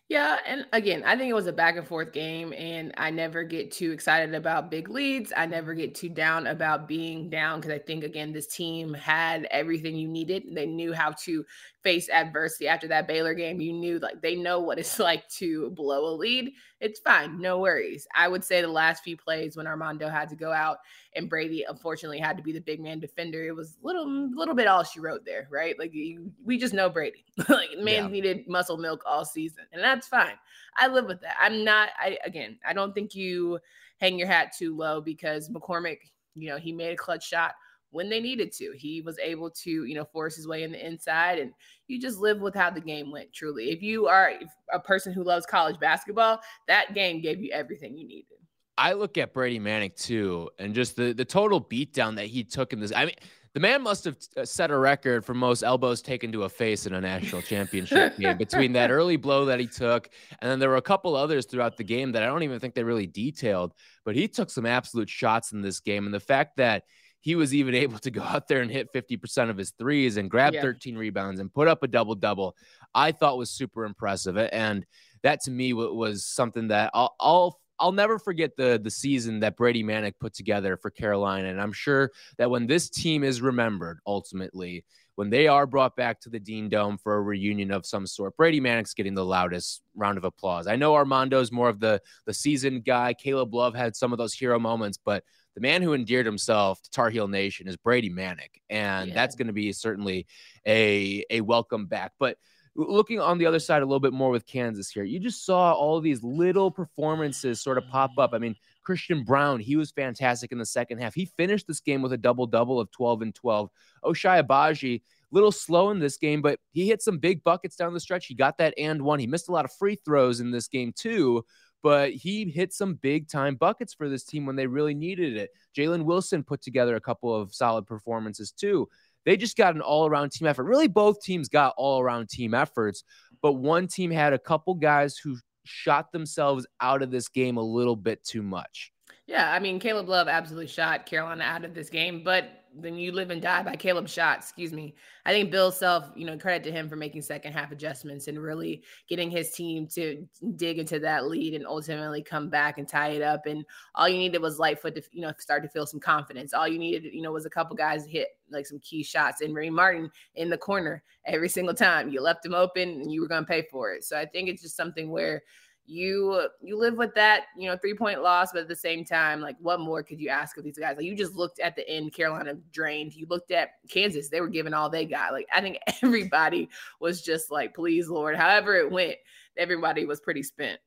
Yeah, 0.08 0.38
and 0.46 0.68
again, 0.72 1.02
I 1.04 1.18
think 1.18 1.32
it 1.32 1.34
was 1.34 1.48
a 1.48 1.54
back 1.54 1.78
and 1.78 1.88
forth 1.88 2.12
game, 2.12 2.54
and 2.54 2.94
I 2.96 3.10
never 3.10 3.44
get 3.44 3.72
too 3.72 3.92
excited 3.92 4.36
about 4.36 4.70
big 4.70 4.88
leads. 4.88 5.34
I 5.36 5.48
never 5.48 5.74
get 5.74 5.96
too 5.96 6.10
down 6.10 6.46
about 6.46 6.88
being 6.88 7.28
down 7.28 7.60
because 7.60 7.74
I 7.74 7.80
think 7.80 8.04
again, 8.04 8.32
this 8.32 8.46
team 8.46 8.94
had 8.94 9.48
everything 9.50 9.96
you 9.96 10.08
needed. 10.08 10.44
They 10.52 10.68
knew 10.68 10.94
how 10.94 11.14
to 11.24 11.44
face 11.86 12.10
adversity 12.10 12.68
after 12.68 12.88
that 12.88 13.08
Baylor 13.08 13.36
game. 13.36 13.62
You 13.62 13.72
knew 13.72 14.00
like 14.00 14.20
they 14.20 14.36
know 14.36 14.60
what 14.60 14.80
it's 14.80 14.98
like 15.10 15.30
to 15.38 15.70
blow 15.70 16.14
a 16.14 16.14
lead. 16.16 16.52
It's 16.82 17.00
fine, 17.00 17.40
no 17.40 17.60
worries. 17.60 18.08
I 18.16 18.28
would 18.28 18.44
say 18.44 18.62
the 18.62 18.68
last 18.68 19.04
few 19.04 19.16
plays 19.16 19.56
when 19.56 19.68
Armando 19.68 20.10
had 20.10 20.28
to 20.30 20.36
go 20.36 20.52
out 20.52 20.80
and 21.16 21.30
Brady 21.30 21.64
unfortunately 21.70 22.18
had 22.18 22.38
to 22.38 22.44
be 22.44 22.52
the 22.52 22.60
big 22.60 22.82
man 22.82 23.00
defender. 23.00 23.46
It 23.46 23.56
was 23.56 23.78
little 23.84 24.08
little 24.36 24.56
bit 24.56 24.68
all 24.68 24.84
she 24.84 25.00
wrote 25.00 25.24
there, 25.26 25.48
right? 25.52 25.78
Like 25.78 25.94
you, 25.94 26.32
we 26.44 26.58
just 26.58 26.74
know 26.74 26.90
Brady. 26.90 27.24
like 27.50 27.70
man 27.78 28.06
yeah. 28.06 28.08
needed 28.08 28.48
muscle 28.48 28.78
milk 28.78 29.04
all 29.06 29.24
season, 29.24 29.66
and 29.72 29.84
that's 29.84 30.08
fine. 30.08 30.36
I 30.78 30.88
live 30.88 31.06
with 31.06 31.22
that. 31.22 31.38
I'm 31.40 31.64
not. 31.64 31.90
I 32.00 32.18
again, 32.26 32.58
I 32.68 32.74
don't 32.74 32.94
think 32.96 33.14
you 33.14 33.60
hang 34.02 34.18
your 34.18 34.28
hat 34.28 34.54
too 34.58 34.76
low 34.76 35.02
because 35.02 35.50
McCormack, 35.50 36.00
you 36.34 36.50
know, 36.50 36.58
he 36.58 36.72
made 36.72 36.92
a 36.92 36.98
clutch 36.98 37.30
shot 37.30 37.54
when 37.96 38.10
they 38.10 38.20
needed 38.20 38.52
to. 38.52 38.74
He 38.76 39.02
was 39.02 39.18
able 39.20 39.50
to, 39.50 39.86
you 39.86 39.96
know, 39.96 40.04
force 40.04 40.36
his 40.36 40.48
way 40.48 40.64
in 40.64 40.74
the 40.74 40.86
inside, 40.86 41.40
and 41.40 41.52
you 41.88 42.00
just 42.00 42.20
live 42.20 42.42
with 42.42 42.54
how 42.54 42.70
the 42.70 42.82
game 42.82 43.10
went. 43.10 43.32
Truly, 43.32 43.72
if 43.72 43.82
you 43.82 44.08
are 44.08 44.34
a 44.74 44.80
person 44.80 45.14
who 45.14 45.24
loves 45.24 45.46
college 45.46 45.80
basketball, 45.80 46.42
that 46.68 46.94
game 46.94 47.22
gave 47.22 47.42
you 47.42 47.52
everything 47.54 47.98
you 47.98 48.06
needed. 48.06 48.38
I 48.78 48.92
look 48.92 49.18
at 49.18 49.34
Brady 49.34 49.60
Manek 49.60 49.96
too, 49.96 50.50
and 50.60 50.76
just 50.76 50.98
the 50.98 51.14
the 51.14 51.24
total 51.24 51.62
beatdown 51.62 52.18
that 52.18 52.28
he 52.28 52.44
took 52.44 52.74
in 52.74 52.82
this. 52.82 52.92
I 52.94 53.06
mean, 53.06 53.16
the 53.54 53.62
man 53.62 53.82
must 53.82 54.04
have 54.04 54.18
uh, 54.36 54.44
set 54.44 54.70
a 54.70 54.78
record 54.78 55.24
for 55.24 55.34
most 55.34 55.64
elbows 55.64 56.02
taken 56.02 56.34
to 56.34 56.44
a 56.44 56.50
face 56.50 56.86
in 56.86 56.94
a 56.94 57.00
national 57.00 57.42
championship 57.42 58.18
game 58.20 58.38
between 58.38 58.74
that 58.74 58.92
early 58.92 59.16
blow 59.16 59.46
that 59.46 59.62
he 59.62 59.68
took, 59.68 60.10
and 60.42 60.52
then 60.52 60.60
there 60.60 60.68
were 60.68 60.76
a 60.76 60.82
couple 60.82 61.16
others 61.16 61.46
throughout 61.46 61.78
the 61.78 61.86
game 61.86 62.12
that 62.12 62.24
I 62.24 62.26
don't 62.26 62.44
even 62.44 62.60
think 62.60 62.76
they 62.76 62.84
really 62.84 63.08
detailed. 63.08 63.74
But 64.04 64.16
he 64.16 64.28
took 64.28 64.50
some 64.50 64.66
absolute 64.66 65.10
shots 65.10 65.54
in 65.54 65.62
this 65.62 65.80
game, 65.80 66.04
and 66.04 66.14
the 66.14 66.20
fact 66.20 66.58
that 66.58 66.84
he 67.26 67.36
was 67.36 67.56
even 67.56 67.74
able 67.86 67.98
to 68.00 68.12
go 68.12 68.22
out 68.22 68.48
there 68.48 68.62
and 68.62 68.72
hit 68.72 68.94
50% 68.94 69.50
of 69.50 69.58
his 69.58 69.72
threes 69.72 70.16
and 70.16 70.30
grab 70.30 70.54
yeah. 70.54 70.62
13 70.62 70.96
rebounds 70.96 71.42
and 71.42 71.52
put 71.52 71.68
up 71.68 71.82
a 71.84 71.88
double 71.88 72.16
double, 72.16 72.56
I 72.94 73.12
thought 73.12 73.38
was 73.38 73.50
super 73.50 73.84
impressive. 73.84 74.38
And 74.38 74.86
that 75.24 75.42
to 75.42 75.52
me 75.52 75.74
was 75.74 76.24
something 76.24 76.70
that 76.70 76.92
I'll, 76.94 77.16
I'll 77.20 77.60
I'll 77.78 77.92
never 77.92 78.18
forget 78.20 78.56
the 78.56 78.80
the 78.82 78.92
season 78.92 79.42
that 79.42 79.58
Brady 79.58 79.84
Manek 79.84 80.14
put 80.18 80.34
together 80.34 80.78
for 80.78 80.90
Carolina, 80.90 81.50
and 81.50 81.60
I'm 81.60 81.74
sure 81.74 82.12
that 82.38 82.50
when 82.50 82.68
this 82.68 82.90
team 82.90 83.22
is 83.22 83.42
remembered 83.42 84.00
ultimately, 84.08 84.86
when 85.16 85.30
they 85.30 85.50
are 85.50 85.68
brought 85.68 85.98
back 85.98 86.22
to 86.22 86.30
the 86.30 86.40
Dean 86.40 86.70
Dome 86.70 86.98
for 86.98 87.16
a 87.16 87.22
reunion 87.22 87.72
of 87.72 87.86
some 87.86 88.08
sort, 88.08 88.38
Brady 88.38 88.62
Manek's 88.62 88.94
getting 88.94 89.14
the 89.14 89.26
loudest 89.26 89.82
round 89.94 90.18
of 90.18 90.24
applause. 90.24 90.68
I 90.68 90.78
know 90.78 90.94
Armando's 90.94 91.52
more 91.52 91.68
of 91.68 91.82
the 91.82 92.02
the 92.26 92.34
seasoned 92.34 92.86
guy. 92.86 93.14
Caleb 93.14 93.54
Love 93.54 93.76
had 93.76 93.94
some 93.94 94.14
of 94.14 94.18
those 94.20 94.34
hero 94.34 94.58
moments, 94.58 94.98
but 95.04 95.26
the 95.56 95.62
man 95.62 95.82
who 95.82 95.94
endeared 95.94 96.26
himself 96.26 96.82
to 96.84 96.90
Tar 96.92 97.10
Heel 97.10 97.28
Nation 97.28 97.68
is 97.68 97.78
Brady 97.78 98.10
Manek, 98.10 98.62
and 98.70 99.10
yeah. 99.10 99.16
that's 99.16 99.36
going 99.36 99.48
to 99.48 99.54
be 99.54 99.72
certainly 99.72 100.28
a 100.68 101.24
a 101.30 101.42
welcome 101.42 101.88
back. 101.88 102.12
But 102.20 102.38
looking 102.76 103.22
on 103.22 103.38
the 103.38 103.46
other 103.46 103.60
side 103.60 103.82
a 103.82 103.86
little 103.86 104.00
bit 104.00 104.14
more 104.14 104.30
with 104.30 104.46
Kansas 104.46 104.90
here, 104.90 105.04
you 105.04 105.20
just 105.20 105.46
saw 105.46 105.72
all 105.72 106.02
these 106.02 106.22
little 106.24 106.70
performances 106.70 107.62
sort 107.62 107.78
of 107.78 107.88
pop 107.88 108.12
up. 108.18 108.32
I 108.34 108.38
mean, 108.38 108.56
Christian 108.84 109.24
Brown, 109.24 109.60
he 109.60 109.78
was 109.78 109.92
fantastic 109.92 110.52
in 110.52 110.58
the 110.58 110.66
second 110.66 111.00
half. 111.00 111.14
He 111.14 111.26
finished 111.26 111.68
this 111.68 111.80
game 111.80 112.02
with 112.02 112.14
a 112.14 112.18
double 112.18 112.46
double 112.46 112.80
of 112.80 112.92
12 112.92 113.22
and 113.22 113.36
12. 113.36 113.70
Ochai 114.04 114.44
Agbaji, 114.46 115.02
little 115.32 115.52
slow 115.52 115.90
in 115.92 116.00
this 116.00 116.18
game, 116.18 116.42
but 116.42 116.60
he 116.72 116.88
hit 116.88 117.02
some 117.02 117.18
big 117.18 117.44
buckets 117.44 117.76
down 117.76 117.94
the 117.94 118.00
stretch. 118.00 118.26
He 118.26 118.36
got 118.36 118.58
that 118.58 118.74
and 118.78 119.02
one. 119.02 119.20
He 119.20 119.28
missed 119.28 119.50
a 119.50 119.52
lot 119.52 119.66
of 119.66 119.72
free 119.74 119.98
throws 120.06 120.40
in 120.40 120.52
this 120.52 120.68
game 120.68 120.94
too, 120.96 121.46
but 121.86 122.14
he 122.14 122.50
hit 122.50 122.74
some 122.74 122.96
big 122.96 123.30
time 123.30 123.54
buckets 123.54 123.94
for 123.94 124.10
this 124.10 124.24
team 124.24 124.48
when 124.48 124.56
they 124.56 124.66
really 124.66 124.96
needed 124.96 125.38
it. 125.38 125.52
Jalen 125.78 126.04
Wilson 126.04 126.44
put 126.44 126.60
together 126.64 126.96
a 126.96 127.00
couple 127.00 127.32
of 127.32 127.54
solid 127.54 127.86
performances 127.86 128.52
too. 128.52 128.90
They 129.24 129.38
just 129.38 129.56
got 129.56 129.76
an 129.76 129.82
all 129.82 130.08
around 130.08 130.32
team 130.32 130.48
effort. 130.48 130.64
Really, 130.64 130.88
both 130.88 131.22
teams 131.22 131.48
got 131.48 131.76
all 131.78 132.02
around 132.02 132.28
team 132.28 132.56
efforts, 132.56 133.04
but 133.40 133.54
one 133.54 133.86
team 133.86 134.10
had 134.10 134.34
a 134.34 134.40
couple 134.40 134.74
guys 134.74 135.16
who 135.16 135.38
shot 135.64 136.12
themselves 136.12 136.66
out 136.82 137.04
of 137.04 137.12
this 137.12 137.28
game 137.28 137.58
a 137.58 137.62
little 137.62 137.96
bit 137.96 138.24
too 138.24 138.42
much. 138.42 138.92
Yeah, 139.28 139.52
I 139.52 139.60
mean, 139.60 139.80
Caleb 139.80 140.08
Love 140.08 140.28
absolutely 140.28 140.68
shot 140.68 141.08
Carolina 141.08 141.44
out 141.44 141.66
of 141.66 141.74
this 141.74 141.90
game, 141.90 142.24
but 142.24 142.66
then 142.78 142.96
you 142.96 143.12
live 143.12 143.32
and 143.32 143.42
die 143.42 143.64
by 143.64 143.76
Caleb's 143.76 144.12
shot. 144.12 144.38
Excuse 144.38 144.74
me. 144.74 144.96
I 145.26 145.32
think 145.32 145.50
Bill 145.50 145.72
Self, 145.72 146.12
you 146.16 146.26
know, 146.26 146.38
credit 146.38 146.64
to 146.66 146.72
him 146.72 146.90
for 146.90 146.96
making 146.96 147.22
second 147.22 147.54
half 147.54 147.72
adjustments 147.72 148.28
and 148.28 148.42
really 148.42 148.84
getting 149.08 149.32
his 149.32 149.52
team 149.52 149.88
to 149.94 150.28
dig 150.58 150.78
into 150.78 151.00
that 151.00 151.26
lead 151.28 151.54
and 151.54 151.66
ultimately 151.66 152.22
come 152.22 152.50
back 152.50 152.78
and 152.78 152.88
tie 152.88 153.10
it 153.10 153.22
up. 153.22 153.46
And 153.46 153.66
all 153.96 154.10
you 154.10 154.18
needed 154.18 154.42
was 154.42 154.60
Lightfoot 154.60 154.96
to, 154.96 155.02
you 155.12 155.22
know, 155.22 155.32
start 155.40 155.64
to 155.64 155.70
feel 155.70 155.86
some 155.86 156.00
confidence. 156.00 156.54
All 156.54 156.68
you 156.68 156.78
needed, 156.78 157.14
you 157.14 157.22
know, 157.22 157.32
was 157.32 157.46
a 157.46 157.50
couple 157.50 157.76
guys 157.76 158.06
hit 158.06 158.28
like 158.52 158.68
some 158.68 158.80
key 158.80 159.04
shots 159.04 159.42
and 159.42 159.56
Ray 159.56 159.70
Martin 159.70 160.12
in 160.36 160.50
the 160.50 160.58
corner 160.58 161.02
every 161.26 161.50
single 161.50 161.74
time. 161.74 162.10
You 162.10 162.22
left 162.22 162.46
him 162.46 162.54
open 162.54 162.90
and 162.90 163.12
you 163.12 163.22
were 163.22 163.28
going 163.28 163.44
to 163.44 163.52
pay 163.52 163.66
for 163.72 163.94
it. 163.94 164.04
So 164.04 164.18
I 164.18 164.26
think 164.26 164.50
it's 164.50 164.62
just 164.62 164.78
something 164.78 165.10
where 165.10 165.42
you 165.88 166.48
you 166.62 166.78
live 166.78 166.96
with 166.96 167.14
that 167.16 167.46
you 167.58 167.70
know 167.70 167.78
three 167.78 167.94
point 167.94 168.22
loss 168.22 168.52
but 168.52 168.62
at 168.62 168.68
the 168.68 168.76
same 168.76 169.06
time 169.06 169.40
like 169.40 169.56
what 169.60 169.80
more 169.80 170.02
could 170.02 170.20
you 170.20 170.30
ask 170.30 170.58
of 170.58 170.64
these 170.64 170.78
guys? 170.78 170.98
Like 170.98 171.06
you 171.06 171.16
just 171.16 171.36
looked 171.36 171.60
at 171.60 171.76
the 171.76 171.88
end 171.90 172.14
carolina 172.14 172.56
drained. 172.72 173.14
You 173.14 173.28
looked 173.30 173.52
at 173.52 173.70
kansas. 173.90 174.30
They 174.30 174.42
were 174.42 174.48
giving 174.48 174.74
all 174.74 174.90
they 174.90 175.06
got. 175.06 175.34
Like 175.34 175.48
i 175.54 175.62
think 175.62 175.78
everybody 176.04 176.70
was 177.00 177.22
just 177.22 177.52
like 177.52 177.76
please 177.76 178.10
lord 178.10 178.36
however 178.36 178.76
it 178.76 178.92
went 178.92 179.18
everybody 179.58 180.06
was 180.06 180.20
pretty 180.20 180.44
spent. 180.44 180.80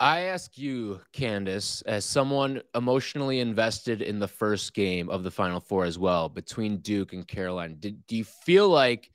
I 0.00 0.22
ask 0.22 0.58
you, 0.58 1.00
Candace, 1.12 1.82
as 1.82 2.04
someone 2.04 2.62
emotionally 2.74 3.38
invested 3.40 4.02
in 4.02 4.18
the 4.18 4.28
first 4.28 4.74
game 4.74 5.08
of 5.08 5.22
the 5.22 5.30
Final 5.30 5.60
Four 5.60 5.84
as 5.84 5.98
well, 5.98 6.28
between 6.28 6.78
Duke 6.78 7.12
and 7.12 7.26
Carolina, 7.26 7.74
did, 7.74 8.04
do 8.06 8.16
you 8.16 8.24
feel 8.24 8.68
like 8.68 9.10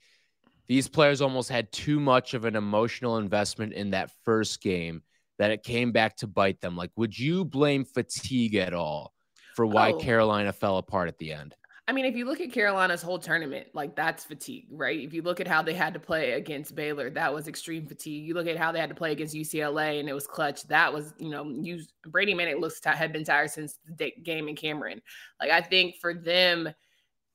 these 0.68 0.88
players 0.88 1.20
almost 1.20 1.50
had 1.50 1.70
too 1.70 2.00
much 2.00 2.32
of 2.32 2.44
an 2.44 2.56
emotional 2.56 3.18
investment 3.18 3.74
in 3.74 3.90
that 3.90 4.10
first 4.24 4.62
game 4.62 5.02
that 5.40 5.50
it 5.50 5.62
came 5.62 5.90
back 5.90 6.16
to 6.18 6.26
bite 6.26 6.60
them. 6.60 6.76
Like, 6.76 6.90
would 6.96 7.18
you 7.18 7.46
blame 7.46 7.86
fatigue 7.86 8.56
at 8.56 8.74
all 8.74 9.14
for 9.56 9.64
why 9.64 9.92
oh. 9.92 9.98
Carolina 9.98 10.52
fell 10.52 10.76
apart 10.76 11.08
at 11.08 11.16
the 11.16 11.32
end? 11.32 11.54
I 11.88 11.92
mean, 11.92 12.04
if 12.04 12.14
you 12.14 12.26
look 12.26 12.42
at 12.42 12.52
Carolina's 12.52 13.00
whole 13.00 13.18
tournament, 13.18 13.68
like 13.72 13.96
that's 13.96 14.22
fatigue, 14.22 14.66
right? 14.70 15.00
If 15.00 15.14
you 15.14 15.22
look 15.22 15.40
at 15.40 15.48
how 15.48 15.62
they 15.62 15.72
had 15.72 15.94
to 15.94 15.98
play 15.98 16.32
against 16.32 16.76
Baylor, 16.76 17.08
that 17.08 17.32
was 17.32 17.48
extreme 17.48 17.86
fatigue. 17.86 18.26
You 18.26 18.34
look 18.34 18.46
at 18.48 18.58
how 18.58 18.70
they 18.70 18.80
had 18.80 18.90
to 18.90 18.94
play 18.94 19.12
against 19.12 19.34
UCLA 19.34 19.98
and 19.98 20.10
it 20.10 20.12
was 20.12 20.26
clutch. 20.26 20.68
That 20.68 20.92
was, 20.92 21.14
you 21.18 21.30
know, 21.30 21.48
you 21.48 21.80
Brady 22.06 22.34
Manek 22.34 22.60
looks 22.60 22.78
t- 22.78 22.90
had 22.90 23.10
been 23.10 23.24
tired 23.24 23.50
since 23.50 23.78
the 23.96 24.12
game 24.22 24.46
in 24.46 24.56
Cameron. 24.56 25.00
Like 25.40 25.50
I 25.50 25.62
think 25.62 25.96
for 26.02 26.12
them, 26.12 26.68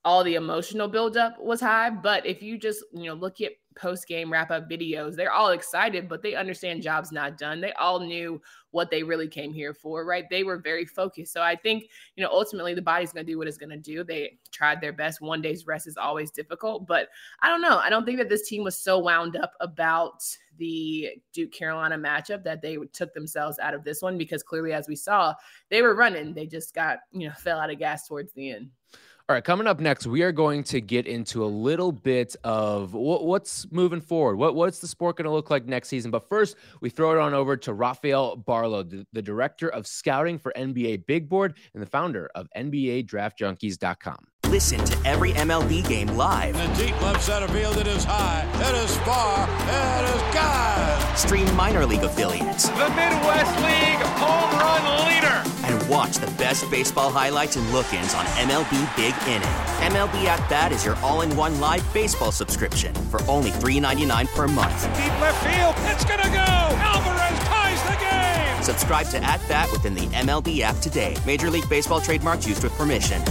all 0.04 0.22
the 0.22 0.36
emotional 0.36 0.86
buildup 0.86 1.40
was 1.40 1.60
high. 1.60 1.90
But 1.90 2.24
if 2.24 2.40
you 2.40 2.56
just, 2.56 2.84
you 2.94 3.06
know, 3.06 3.14
look 3.14 3.40
at 3.40 3.50
post 3.76 4.08
game 4.08 4.32
wrap 4.32 4.50
up 4.50 4.68
videos, 4.68 5.14
they're 5.14 5.32
all 5.32 5.50
excited, 5.50 6.08
but 6.08 6.22
they 6.22 6.34
understand 6.34 6.82
job's 6.82 7.12
not 7.12 7.38
done. 7.38 7.60
They 7.60 7.72
all 7.74 8.00
knew 8.00 8.40
what 8.70 8.90
they 8.90 9.02
really 9.02 9.28
came 9.28 9.52
here 9.52 9.72
for, 9.72 10.04
right? 10.04 10.24
They 10.28 10.42
were 10.42 10.58
very 10.58 10.84
focused. 10.84 11.32
So 11.32 11.42
I 11.42 11.56
think, 11.56 11.88
you 12.14 12.24
know, 12.24 12.30
ultimately 12.30 12.74
the 12.74 12.82
body's 12.82 13.12
going 13.12 13.24
to 13.24 13.32
do 13.32 13.38
what 13.38 13.48
it's 13.48 13.56
going 13.56 13.70
to 13.70 13.76
do. 13.76 14.02
They 14.02 14.38
tried 14.50 14.80
their 14.80 14.92
best. 14.92 15.20
One 15.20 15.40
day's 15.40 15.66
rest 15.66 15.86
is 15.86 15.96
always 15.96 16.30
difficult, 16.30 16.86
but 16.86 17.08
I 17.40 17.48
don't 17.48 17.62
know. 17.62 17.78
I 17.78 17.88
don't 17.88 18.04
think 18.04 18.18
that 18.18 18.28
this 18.28 18.48
team 18.48 18.64
was 18.64 18.76
so 18.76 18.98
wound 18.98 19.36
up 19.36 19.52
about 19.60 20.24
the 20.58 21.10
Duke 21.32 21.52
Carolina 21.52 21.96
matchup 21.96 22.42
that 22.44 22.62
they 22.62 22.76
took 22.92 23.14
themselves 23.14 23.58
out 23.58 23.74
of 23.74 23.84
this 23.84 24.02
one 24.02 24.18
because 24.18 24.42
clearly, 24.42 24.72
as 24.72 24.88
we 24.88 24.96
saw, 24.96 25.34
they 25.70 25.82
were 25.82 25.94
running. 25.94 26.34
They 26.34 26.46
just 26.46 26.74
got, 26.74 26.98
you 27.12 27.28
know, 27.28 27.34
fell 27.34 27.58
out 27.58 27.70
of 27.70 27.78
gas 27.78 28.08
towards 28.08 28.32
the 28.32 28.52
end. 28.52 28.70
All 29.28 29.34
right, 29.34 29.42
coming 29.42 29.66
up 29.66 29.80
next, 29.80 30.06
we 30.06 30.22
are 30.22 30.30
going 30.30 30.62
to 30.62 30.80
get 30.80 31.08
into 31.08 31.44
a 31.44 31.50
little 31.50 31.90
bit 31.90 32.36
of 32.44 32.94
what's 32.94 33.66
moving 33.72 34.00
forward. 34.00 34.36
What 34.36 34.54
what's 34.54 34.78
the 34.78 34.86
sport 34.86 35.16
going 35.16 35.24
to 35.24 35.32
look 35.32 35.50
like 35.50 35.66
next 35.66 35.88
season? 35.88 36.12
But 36.12 36.28
first, 36.28 36.54
we 36.80 36.90
throw 36.90 37.10
it 37.10 37.18
on 37.18 37.34
over 37.34 37.56
to 37.56 37.72
Rafael 37.72 38.36
Barlow, 38.36 38.84
the, 38.84 39.04
the 39.12 39.22
director 39.22 39.68
of 39.68 39.84
scouting 39.88 40.38
for 40.38 40.52
NBA 40.56 41.06
Big 41.06 41.28
Board 41.28 41.56
and 41.74 41.82
the 41.82 41.88
founder 41.88 42.30
of 42.36 42.46
NBADraftJunkies.com. 42.56 44.28
Listen 44.46 44.84
to 44.84 44.96
every 45.04 45.32
MLB 45.32 45.88
game 45.88 46.06
live. 46.16 46.54
In 46.54 46.70
the 46.70 46.84
deep 46.84 47.02
left 47.02 47.24
center 47.24 47.48
field, 47.48 47.78
it 47.78 47.88
is 47.88 48.04
high, 48.04 48.48
it 48.54 48.76
is 48.84 48.96
far, 48.98 49.42
it 49.42 50.14
is 50.14 50.22
God. 50.36 51.16
Stream 51.18 51.52
minor 51.56 51.84
league 51.84 52.04
affiliates. 52.04 52.68
The 52.68 52.88
Midwest 52.90 53.56
League 53.56 54.06
home 54.20 54.60
run 54.60 54.76
leader. 54.76 54.95
And 54.95 54.95
watch 55.88 56.16
the 56.16 56.30
best 56.32 56.70
baseball 56.70 57.10
highlights 57.10 57.56
and 57.56 57.70
look-ins 57.72 58.14
on 58.14 58.24
MLB 58.26 58.96
Big 58.96 59.14
Inning. 59.28 59.48
MLB 59.92 60.24
At 60.24 60.48
Bat 60.50 60.72
is 60.72 60.84
your 60.84 60.96
all-in-one 60.96 61.60
live 61.60 61.84
baseball 61.94 62.32
subscription 62.32 62.94
for 63.10 63.22
only 63.28 63.50
$3.99 63.50 64.26
per 64.34 64.48
month. 64.48 64.82
Deep 64.96 65.20
left 65.20 65.42
field, 65.44 65.74
it's 65.90 66.04
gonna 66.04 66.28
go. 66.28 66.76
Alvarez 66.78 67.38
ties 67.44 67.82
the 67.84 67.96
game. 68.04 68.62
Subscribe 68.62 69.06
to 69.08 69.22
At 69.22 69.40
Bat 69.48 69.70
within 69.72 69.94
the 69.94 70.06
MLB 70.08 70.60
app 70.60 70.76
today. 70.78 71.16
Major 71.24 71.50
League 71.50 71.68
Baseball 71.68 72.00
trademarks 72.00 72.46
used 72.46 72.62
with 72.62 72.72
permission. 72.72 73.22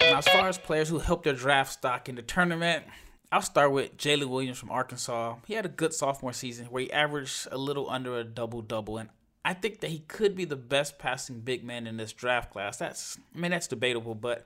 Now, 0.00 0.18
as 0.18 0.28
far 0.28 0.48
as 0.48 0.58
players 0.58 0.88
who 0.88 0.98
helped 0.98 1.24
their 1.24 1.34
draft 1.34 1.72
stock 1.72 2.08
in 2.08 2.14
the 2.14 2.22
tournament, 2.22 2.84
I'll 3.32 3.42
start 3.42 3.72
with 3.72 3.96
Jaylin 3.96 4.28
Williams 4.28 4.58
from 4.58 4.70
Arkansas. 4.70 5.36
He 5.46 5.54
had 5.54 5.66
a 5.66 5.68
good 5.68 5.92
sophomore 5.92 6.32
season 6.32 6.66
where 6.66 6.82
he 6.84 6.92
averaged 6.92 7.48
a 7.50 7.58
little 7.58 7.90
under 7.90 8.16
a 8.16 8.24
double 8.24 8.62
double, 8.62 8.98
and 8.98 9.10
I 9.46 9.54
think 9.54 9.78
that 9.82 9.90
he 9.90 10.00
could 10.00 10.34
be 10.34 10.44
the 10.44 10.56
best 10.56 10.98
passing 10.98 11.38
big 11.38 11.62
man 11.62 11.86
in 11.86 11.96
this 11.98 12.12
draft 12.12 12.50
class. 12.50 12.78
That's, 12.78 13.16
I 13.32 13.38
mean, 13.38 13.52
that's 13.52 13.68
debatable, 13.68 14.16
but 14.16 14.44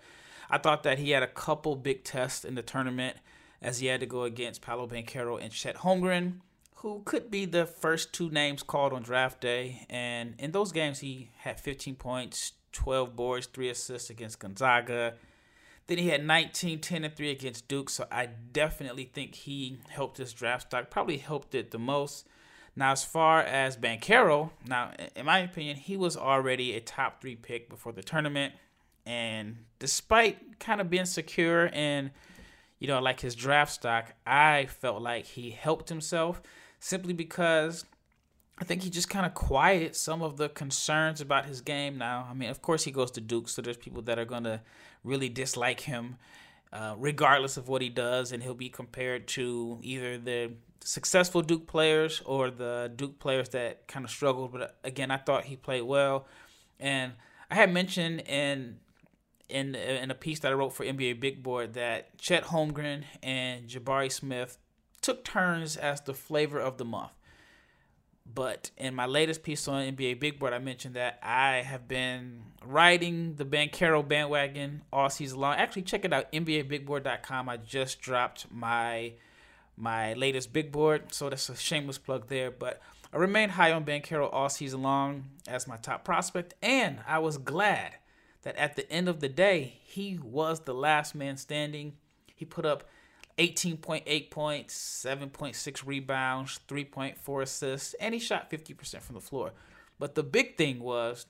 I 0.50 0.58
thought 0.58 0.82
that 0.82 0.98
he 0.98 1.12
had 1.12 1.22
a 1.22 1.26
couple 1.26 1.74
big 1.74 2.04
tests 2.04 2.44
in 2.44 2.54
the 2.54 2.60
tournament 2.60 3.16
as 3.62 3.78
he 3.78 3.86
had 3.86 4.00
to 4.00 4.06
go 4.06 4.24
against 4.24 4.60
Paolo 4.60 4.86
Banchero 4.86 5.42
and 5.42 5.50
Chet 5.50 5.76
Holmgren, 5.76 6.40
who 6.76 7.00
could 7.06 7.30
be 7.30 7.46
the 7.46 7.64
first 7.64 8.12
two 8.12 8.28
names 8.28 8.62
called 8.62 8.92
on 8.92 9.00
draft 9.00 9.40
day. 9.40 9.86
And 9.88 10.34
in 10.38 10.52
those 10.52 10.70
games, 10.70 10.98
he 10.98 11.30
had 11.38 11.58
15 11.58 11.94
points, 11.94 12.52
12 12.72 13.16
boards, 13.16 13.46
three 13.46 13.70
assists 13.70 14.10
against 14.10 14.38
Gonzaga. 14.38 15.14
Then 15.86 15.96
he 15.96 16.08
had 16.08 16.26
19, 16.26 16.78
10, 16.78 17.04
and 17.04 17.16
3 17.16 17.30
against 17.30 17.68
Duke. 17.68 17.88
So 17.88 18.06
I 18.12 18.26
definitely 18.26 19.04
think 19.04 19.34
he 19.34 19.78
helped 19.88 20.18
his 20.18 20.34
draft 20.34 20.68
stock, 20.68 20.90
probably 20.90 21.16
helped 21.16 21.54
it 21.54 21.70
the 21.70 21.78
most. 21.78 22.26
Now, 22.76 22.92
as 22.92 23.04
far 23.04 23.40
as 23.40 23.76
Banchero, 23.76 24.50
now, 24.66 24.92
in 25.16 25.26
my 25.26 25.40
opinion, 25.40 25.76
he 25.76 25.96
was 25.96 26.16
already 26.16 26.76
a 26.76 26.80
top 26.80 27.20
three 27.20 27.36
pick 27.36 27.68
before 27.68 27.92
the 27.92 28.02
tournament. 28.02 28.54
And 29.04 29.64
despite 29.78 30.60
kind 30.60 30.80
of 30.80 30.88
being 30.88 31.04
secure 31.04 31.70
and, 31.72 32.10
you 32.78 32.86
know, 32.86 33.00
like 33.00 33.20
his 33.20 33.34
draft 33.34 33.72
stock, 33.72 34.14
I 34.26 34.66
felt 34.66 35.02
like 35.02 35.24
he 35.24 35.50
helped 35.50 35.88
himself 35.88 36.40
simply 36.78 37.12
because 37.12 37.84
I 38.58 38.64
think 38.64 38.82
he 38.82 38.90
just 38.90 39.08
kind 39.08 39.24
of 39.24 39.34
quieted 39.34 39.96
some 39.96 40.22
of 40.22 40.36
the 40.36 40.48
concerns 40.50 41.20
about 41.20 41.46
his 41.46 41.62
game 41.62 41.96
now. 41.96 42.28
I 42.30 42.34
mean, 42.34 42.50
of 42.50 42.60
course, 42.60 42.84
he 42.84 42.90
goes 42.90 43.10
to 43.12 43.20
Duke, 43.20 43.48
so 43.48 43.62
there's 43.62 43.78
people 43.78 44.02
that 44.02 44.18
are 44.18 44.26
going 44.26 44.44
to 44.44 44.60
really 45.02 45.30
dislike 45.30 45.80
him, 45.80 46.16
uh, 46.72 46.94
regardless 46.98 47.56
of 47.56 47.68
what 47.68 47.80
he 47.80 47.88
does, 47.88 48.32
and 48.32 48.42
he'll 48.42 48.54
be 48.54 48.68
compared 48.68 49.26
to 49.28 49.78
either 49.82 50.18
the 50.18 50.52
successful 50.82 51.42
Duke 51.42 51.66
players 51.66 52.22
or 52.24 52.50
the 52.50 52.90
Duke 52.94 53.18
players 53.18 53.50
that 53.50 53.86
kind 53.86 54.04
of 54.04 54.10
struggled. 54.10 54.52
But 54.52 54.62
uh, 54.62 54.68
again, 54.84 55.10
I 55.10 55.16
thought 55.16 55.44
he 55.44 55.56
played 55.56 55.82
well, 55.82 56.26
and 56.78 57.12
I 57.50 57.56
had 57.56 57.72
mentioned 57.72 58.20
in 58.20 58.78
in 59.48 59.74
in 59.74 60.10
a 60.10 60.14
piece 60.14 60.40
that 60.40 60.52
I 60.52 60.54
wrote 60.54 60.72
for 60.72 60.84
NBA 60.84 61.20
Big 61.20 61.42
Board 61.42 61.74
that 61.74 62.18
Chet 62.18 62.44
Holmgren 62.44 63.04
and 63.22 63.68
Jabari 63.68 64.10
Smith 64.10 64.58
took 65.00 65.24
turns 65.24 65.76
as 65.76 66.00
the 66.02 66.14
flavor 66.14 66.60
of 66.60 66.78
the 66.78 66.84
month. 66.84 67.12
But 68.32 68.70
in 68.76 68.94
my 68.94 69.06
latest 69.06 69.42
piece 69.42 69.66
on 69.66 69.96
NBA 69.96 70.20
Big 70.20 70.38
Board, 70.38 70.52
I 70.52 70.58
mentioned 70.58 70.94
that 70.94 71.18
I 71.22 71.62
have 71.62 71.88
been 71.88 72.42
riding 72.64 73.34
the 73.34 73.44
Banchero 73.44 74.06
bandwagon 74.06 74.82
all 74.92 75.10
season 75.10 75.40
long. 75.40 75.56
Actually, 75.56 75.82
check 75.82 76.04
it 76.04 76.12
out, 76.12 76.30
NBABigBoard.com. 76.30 77.48
I 77.48 77.56
just 77.56 78.00
dropped 78.00 78.46
my 78.52 79.14
my 79.80 80.12
latest 80.14 80.52
big 80.52 80.70
board, 80.70 81.12
so 81.12 81.30
that's 81.30 81.48
a 81.48 81.56
shameless 81.56 81.98
plug 81.98 82.28
there. 82.28 82.50
But 82.50 82.80
I 83.12 83.16
remained 83.16 83.52
high 83.52 83.72
on 83.72 83.84
Banchero 83.84 84.28
all 84.32 84.48
season 84.48 84.82
long 84.82 85.24
as 85.48 85.66
my 85.66 85.76
top 85.76 86.04
prospect, 86.04 86.54
and 86.62 86.98
I 87.06 87.18
was 87.18 87.38
glad 87.38 87.94
that 88.42 88.56
at 88.56 88.76
the 88.76 88.90
end 88.90 89.08
of 89.08 89.20
the 89.20 89.28
day, 89.28 89.80
he 89.82 90.18
was 90.22 90.60
the 90.60 90.74
last 90.74 91.14
man 91.14 91.36
standing. 91.36 91.94
He 92.34 92.44
put 92.44 92.64
up 92.64 92.84
18.8 93.38 94.30
points, 94.30 95.04
7.6 95.04 95.86
rebounds, 95.86 96.60
3.4 96.68 97.42
assists, 97.42 97.94
and 97.94 98.14
he 98.14 98.20
shot 98.20 98.50
50% 98.50 99.00
from 99.00 99.14
the 99.14 99.20
floor. 99.20 99.52
But 99.98 100.14
the 100.14 100.22
big 100.22 100.56
thing 100.56 100.80
was, 100.80 101.26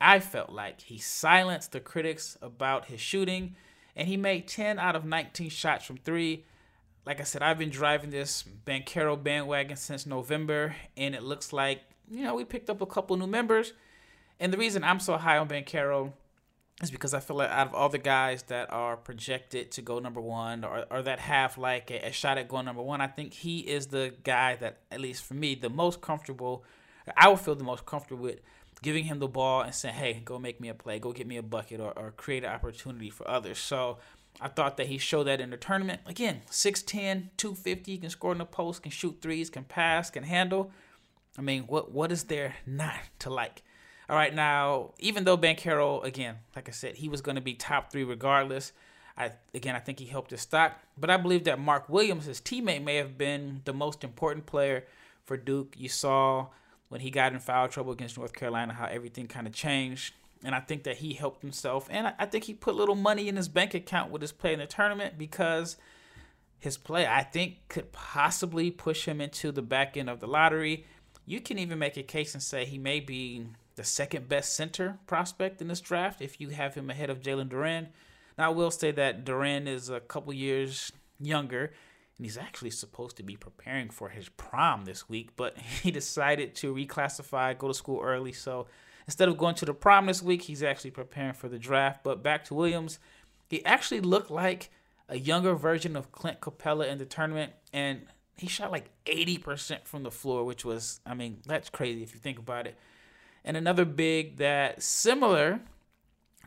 I 0.00 0.20
felt 0.20 0.50
like 0.50 0.80
he 0.82 0.98
silenced 0.98 1.72
the 1.72 1.80
critics 1.80 2.36
about 2.42 2.86
his 2.86 3.00
shooting, 3.00 3.56
and 3.96 4.08
he 4.08 4.16
made 4.16 4.48
10 4.48 4.78
out 4.78 4.96
of 4.96 5.04
19 5.04 5.48
shots 5.48 5.84
from 5.84 5.96
three. 5.98 6.44
Like 7.06 7.20
I 7.20 7.24
said, 7.24 7.42
I've 7.42 7.58
been 7.58 7.70
driving 7.70 8.10
this 8.10 8.44
Banchero 8.66 9.22
bandwagon 9.22 9.76
since 9.76 10.06
November, 10.06 10.74
and 10.96 11.14
it 11.14 11.22
looks 11.22 11.52
like, 11.52 11.82
you 12.10 12.24
know, 12.24 12.34
we 12.34 12.44
picked 12.44 12.70
up 12.70 12.80
a 12.80 12.86
couple 12.86 13.16
new 13.16 13.26
members. 13.26 13.74
And 14.40 14.52
the 14.52 14.58
reason 14.58 14.82
I'm 14.82 15.00
so 15.00 15.16
high 15.16 15.38
on 15.38 15.48
Banchero 15.48 16.12
is 16.82 16.90
because 16.90 17.14
I 17.14 17.20
feel 17.20 17.36
like 17.36 17.50
out 17.50 17.68
of 17.68 17.74
all 17.74 17.88
the 17.88 17.98
guys 17.98 18.42
that 18.44 18.72
are 18.72 18.96
projected 18.96 19.70
to 19.72 19.82
go 19.82 20.00
number 20.00 20.20
one 20.20 20.64
or, 20.64 20.86
or 20.90 21.02
that 21.02 21.20
have 21.20 21.56
like 21.56 21.90
a, 21.90 22.08
a, 22.08 22.12
shot 22.12 22.36
at 22.36 22.48
going 22.48 22.64
number 22.64 22.82
one, 22.82 23.00
I 23.00 23.06
think 23.06 23.32
he 23.32 23.60
is 23.60 23.86
the 23.88 24.14
guy 24.24 24.56
that, 24.56 24.78
at 24.90 25.00
least 25.00 25.24
for 25.24 25.34
me, 25.34 25.54
the 25.54 25.70
most 25.70 26.00
comfortable, 26.00 26.64
I 27.16 27.28
would 27.28 27.38
feel 27.38 27.54
the 27.54 27.64
most 27.64 27.86
comfortable 27.86 28.24
with 28.24 28.40
giving 28.82 29.04
him 29.04 29.20
the 29.20 29.28
ball 29.28 29.60
and 29.62 29.74
saying, 29.74 29.94
hey, 29.94 30.22
go 30.24 30.38
make 30.38 30.60
me 30.60 30.68
a 30.68 30.74
play, 30.74 30.98
go 30.98 31.12
get 31.12 31.26
me 31.28 31.36
a 31.36 31.42
bucket 31.42 31.80
or, 31.80 31.96
or 31.96 32.10
create 32.10 32.44
an 32.44 32.50
opportunity 32.50 33.08
for 33.08 33.28
others. 33.28 33.58
So 33.58 33.98
I 34.40 34.48
thought 34.48 34.76
that 34.76 34.88
he 34.88 34.98
showed 34.98 35.24
that 35.24 35.40
in 35.40 35.50
the 35.50 35.56
tournament. 35.56 36.00
Again, 36.06 36.42
6'10, 36.50 37.28
250, 37.36 37.98
can 37.98 38.10
score 38.10 38.32
in 38.32 38.38
the 38.38 38.44
post, 38.44 38.82
can 38.82 38.90
shoot 38.90 39.18
threes, 39.22 39.48
can 39.48 39.64
pass, 39.64 40.10
can 40.10 40.24
handle. 40.24 40.70
I 41.38 41.42
mean, 41.42 41.64
what 41.64 41.92
what 41.92 42.12
is 42.12 42.24
there 42.24 42.54
not 42.66 42.98
to 43.20 43.30
like? 43.30 43.62
All 44.08 44.16
right, 44.16 44.34
now 44.34 44.92
even 44.98 45.24
though 45.24 45.38
Banchero, 45.38 46.04
again, 46.04 46.36
like 46.54 46.68
I 46.68 46.72
said, 46.72 46.96
he 46.96 47.08
was 47.08 47.20
going 47.20 47.36
to 47.36 47.40
be 47.40 47.54
top 47.54 47.90
three 47.90 48.04
regardless. 48.04 48.72
I 49.16 49.32
again, 49.54 49.76
I 49.76 49.80
think 49.80 49.98
he 49.98 50.06
helped 50.06 50.30
his 50.30 50.40
stock, 50.40 50.78
but 50.98 51.10
I 51.10 51.16
believe 51.16 51.44
that 51.44 51.58
Mark 51.58 51.88
Williams, 51.88 52.26
his 52.26 52.40
teammate, 52.40 52.84
may 52.84 52.96
have 52.96 53.16
been 53.16 53.62
the 53.64 53.72
most 53.72 54.04
important 54.04 54.46
player 54.46 54.84
for 55.24 55.36
Duke. 55.36 55.74
You 55.76 55.88
saw 55.88 56.48
when 56.88 57.00
he 57.00 57.10
got 57.10 57.32
in 57.32 57.38
foul 57.38 57.68
trouble 57.68 57.92
against 57.92 58.18
North 58.18 58.32
Carolina 58.32 58.74
how 58.74 58.86
everything 58.86 59.26
kind 59.26 59.46
of 59.46 59.52
changed, 59.52 60.14
and 60.44 60.54
I 60.54 60.60
think 60.60 60.84
that 60.84 60.98
he 60.98 61.14
helped 61.14 61.42
himself, 61.42 61.88
and 61.90 62.08
I, 62.08 62.14
I 62.20 62.26
think 62.26 62.44
he 62.44 62.54
put 62.54 62.74
little 62.74 62.94
money 62.94 63.28
in 63.28 63.36
his 63.36 63.48
bank 63.48 63.74
account 63.74 64.10
with 64.10 64.22
his 64.22 64.32
play 64.32 64.52
in 64.52 64.58
the 64.58 64.66
tournament 64.66 65.18
because 65.18 65.76
his 66.58 66.76
play, 66.76 67.06
I 67.06 67.22
think, 67.22 67.68
could 67.68 67.92
possibly 67.92 68.70
push 68.70 69.06
him 69.06 69.20
into 69.20 69.52
the 69.52 69.62
back 69.62 69.96
end 69.96 70.08
of 70.08 70.20
the 70.20 70.26
lottery. 70.26 70.86
You 71.26 71.40
can 71.40 71.58
even 71.58 71.78
make 71.78 71.96
a 71.96 72.02
case 72.02 72.34
and 72.34 72.42
say 72.42 72.64
he 72.64 72.78
may 72.78 73.00
be 73.00 73.46
the 73.76 73.84
second 73.84 74.28
best 74.28 74.54
center 74.54 74.98
prospect 75.06 75.60
in 75.60 75.68
this 75.68 75.80
draft 75.80 76.22
if 76.22 76.40
you 76.40 76.50
have 76.50 76.74
him 76.74 76.90
ahead 76.90 77.10
of 77.10 77.20
Jalen 77.20 77.48
Duren. 77.48 77.88
Now, 78.38 78.46
I 78.46 78.54
will 78.54 78.70
say 78.70 78.92
that 78.92 79.24
Duren 79.24 79.66
is 79.66 79.90
a 79.90 80.00
couple 80.00 80.32
years 80.32 80.90
younger, 81.20 81.72
and 82.16 82.24
he's 82.24 82.38
actually 82.38 82.70
supposed 82.70 83.16
to 83.16 83.22
be 83.22 83.36
preparing 83.36 83.90
for 83.90 84.08
his 84.08 84.28
prom 84.30 84.84
this 84.84 85.08
week, 85.08 85.30
but 85.36 85.58
he 85.82 85.90
decided 85.90 86.54
to 86.56 86.74
reclassify, 86.74 87.56
go 87.58 87.68
to 87.68 87.74
school 87.74 88.00
early. 88.02 88.32
So 88.32 88.66
instead 89.06 89.28
of 89.28 89.38
going 89.38 89.54
to 89.56 89.64
the 89.64 89.74
prom 89.74 90.06
this 90.06 90.22
week, 90.22 90.42
he's 90.42 90.62
actually 90.62 90.90
preparing 90.90 91.34
for 91.34 91.48
the 91.48 91.58
draft. 91.58 92.04
But 92.04 92.22
back 92.22 92.44
to 92.46 92.54
Williams, 92.54 92.98
he 93.48 93.64
actually 93.64 94.00
looked 94.00 94.30
like 94.30 94.70
a 95.08 95.18
younger 95.18 95.54
version 95.54 95.96
of 95.96 96.12
Clint 96.12 96.40
Capela 96.40 96.88
in 96.88 96.98
the 96.98 97.04
tournament, 97.04 97.52
and 97.72 98.02
he 98.36 98.48
shot 98.48 98.72
like 98.72 98.90
80% 99.06 99.86
from 99.86 100.02
the 100.02 100.10
floor, 100.10 100.44
which 100.44 100.64
was, 100.64 101.00
I 101.06 101.14
mean, 101.14 101.40
that's 101.46 101.70
crazy 101.70 102.02
if 102.02 102.14
you 102.14 102.20
think 102.20 102.38
about 102.38 102.66
it. 102.66 102.76
And 103.44 103.56
another 103.56 103.84
big 103.84 104.38
that 104.38 104.82
similar 104.82 105.60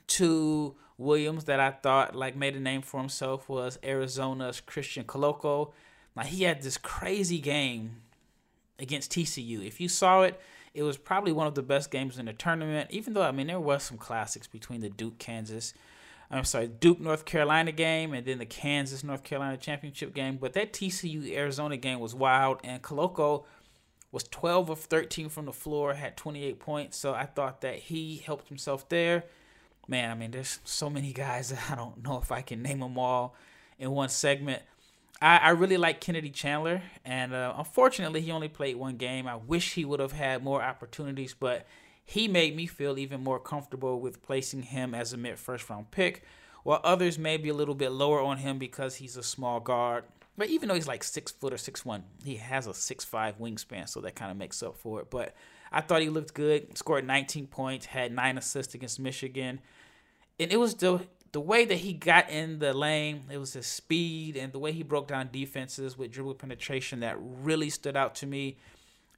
to 0.08 0.76
Williams 0.98 1.46
that 1.46 1.60
I 1.60 1.72
thought 1.72 2.16
like 2.16 2.36
made 2.36 2.56
a 2.56 2.60
name 2.60 2.82
for 2.82 3.00
himself 3.00 3.48
was 3.48 3.78
Arizona's 3.84 4.60
Christian 4.60 5.04
Koloko. 5.04 5.74
Now 6.16 6.24
he 6.24 6.44
had 6.44 6.64
this 6.64 6.78
crazy 6.78 7.40
game 7.40 8.02
against 8.80 9.12
TCU. 9.12 9.66
If 9.66 9.80
you 9.80 9.90
saw 9.90 10.24
it, 10.24 10.42
it 10.78 10.84
was 10.84 10.96
probably 10.96 11.32
one 11.32 11.48
of 11.48 11.56
the 11.56 11.64
best 11.64 11.90
games 11.90 12.20
in 12.20 12.28
the 12.28 12.34
tournament. 12.34 12.92
Even 12.92 13.14
though 13.14 13.24
I 13.24 13.32
mean 13.32 13.48
there 13.48 13.60
was 13.60 13.82
some 13.82 13.98
classics 13.98 14.46
between 14.46 14.82
the 14.82 14.90
Duke 14.90 15.18
Kansas, 15.18 15.74
I'm 16.30 16.44
sorry 16.44 16.68
Duke 16.68 17.00
North 17.00 17.26
Carolina 17.26 17.72
game 17.72 18.14
and 18.14 18.24
then 18.28 18.38
the 18.38 18.46
Kansas 18.46 19.04
North 19.04 19.24
Carolina 19.24 19.58
championship 19.58 20.14
game. 20.14 20.38
But 20.38 20.54
that 20.54 20.74
TCU 20.74 21.36
Arizona 21.36 21.78
game 21.78 22.00
was 22.00 22.14
wild, 22.14 22.60
and 22.64 22.84
Koloko 22.84 23.46
was 24.12 24.26
12 24.26 24.70
of 24.70 24.80
13 24.80 25.30
from 25.30 25.46
the 25.46 25.52
floor, 25.52 25.96
had 25.96 26.16
28 26.16 26.60
points. 26.60 26.98
So 26.98 27.16
I 27.16 27.26
thought 27.26 27.62
that 27.62 27.78
he 27.78 28.18
helped 28.18 28.48
himself 28.48 28.88
there. 28.88 29.24
man, 29.88 30.12
I 30.12 30.14
mean, 30.14 30.30
there's 30.30 30.60
so 30.64 30.92
many 30.92 31.12
guys 31.12 31.50
that 31.50 31.60
I 31.72 31.76
don't 31.76 32.04
know 32.04 32.20
if 32.20 32.32
I 32.32 32.42
can 32.44 32.62
name 32.62 32.82
them 32.82 33.00
all 33.00 33.34
in 33.80 33.90
one 33.90 34.10
segment. 34.10 34.62
I, 35.22 35.38
I 35.38 35.50
really 35.50 35.78
like 35.78 36.00
Kennedy 36.00 36.30
Chandler, 36.30 36.82
and 37.04 37.34
uh, 37.34 37.54
unfortunately, 37.58 38.22
he 38.22 38.32
only 38.32 38.48
played 38.48 38.76
one 38.76 38.98
game. 38.98 39.28
I 39.28 39.36
wish 39.36 39.74
he 39.74 39.86
would 39.86 40.00
have 40.00 40.12
had 40.12 40.44
more 40.44 40.62
opportunities, 40.62 41.34
but 41.34 41.66
he 42.06 42.28
made 42.28 42.56
me 42.56 42.68
feel 42.68 42.98
even 42.98 43.24
more 43.24 43.40
comfortable 43.40 44.00
with 44.00 44.22
placing 44.22 44.64
him 44.64 44.94
as 44.94 45.14
a 45.14 45.18
mid 45.18 45.40
first 45.40 45.70
round 45.70 45.92
pick, 45.92 46.24
while 46.64 46.82
others 46.84 47.18
may 47.18 47.38
be 47.38 47.50
a 47.50 47.54
little 47.54 47.76
bit 47.76 47.92
lower 47.92 48.22
on 48.22 48.38
him 48.38 48.60
because 48.60 48.96
he's 48.96 49.18
a 49.18 49.24
small 49.24 49.60
guard. 49.60 50.04
But 50.38 50.50
even 50.50 50.70
though 50.70 50.76
he's 50.76 50.88
like 50.88 51.04
six 51.04 51.32
foot 51.32 51.52
or 51.52 51.58
six 51.58 51.84
one, 51.84 52.04
he 52.24 52.36
has 52.36 52.68
a 52.68 52.74
six 52.74 53.04
five 53.04 53.40
wingspan, 53.40 53.90
so 53.90 54.02
that 54.02 54.16
kind 54.16 54.30
of 54.30 54.38
makes 54.38 54.62
up 54.62 54.78
for 54.78 55.02
it. 55.02 55.10
But 55.10 55.36
I 55.72 55.82
thought 55.82 56.02
he 56.02 56.10
looked 56.10 56.36
good. 56.36 56.78
Scored 56.78 57.06
19 57.06 57.48
points, 57.48 57.88
had 57.88 58.12
nine 58.12 58.38
assists 58.38 58.76
against 58.76 59.00
Michigan, 59.00 59.60
and 60.40 60.52
it 60.52 60.60
was 60.60 60.76
the 61.38 61.42
way 61.42 61.66
that 61.66 61.76
he 61.76 61.94
got 61.94 62.32
in 62.32 62.58
the 62.58 62.74
lane. 62.74 63.26
It 63.30 63.38
was 63.38 63.54
his 63.54 63.68
speed 63.68 64.36
and 64.36 64.52
the 64.52 64.58
way 64.58 64.72
he 64.72 64.82
broke 64.82 65.08
down 65.08 65.30
defenses 65.32 65.96
with 65.96 66.10
dribble 66.10 66.34
penetration 66.34 67.02
that 67.02 67.16
really 67.20 67.70
stood 67.70 67.96
out 67.96 68.16
to 68.16 68.26
me. 68.26 68.58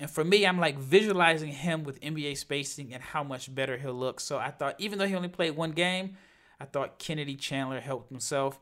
And 0.02 0.10
for 0.10 0.26
me, 0.26 0.46
I'm 0.46 0.60
like 0.60 0.78
visualizing 0.78 1.54
him 1.54 1.86
with 1.86 2.02
NBA 2.02 2.36
spacing 2.36 2.94
and 2.94 3.02
how 3.02 3.24
much 3.24 3.56
better 3.56 3.78
he'll 3.78 3.94
look. 3.94 4.20
So 4.20 4.38
I 4.38 4.52
thought, 4.52 4.76
even 4.80 5.00
though 5.00 5.08
he 5.08 5.16
only 5.16 5.30
played 5.30 5.56
one 5.56 5.72
game, 5.72 6.18
I 6.60 6.66
thought 6.66 7.00
Kennedy 7.00 7.38
Chandler 7.38 7.80
helped 7.80 8.10
himself. 8.10 8.60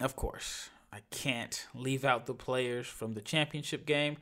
Of 0.00 0.16
course, 0.16 0.70
I 0.92 1.02
can't 1.12 1.64
leave 1.76 2.04
out 2.04 2.26
the 2.26 2.34
players 2.34 2.88
from 2.88 3.12
the 3.14 3.20
championship 3.20 3.86
game. 3.86 4.16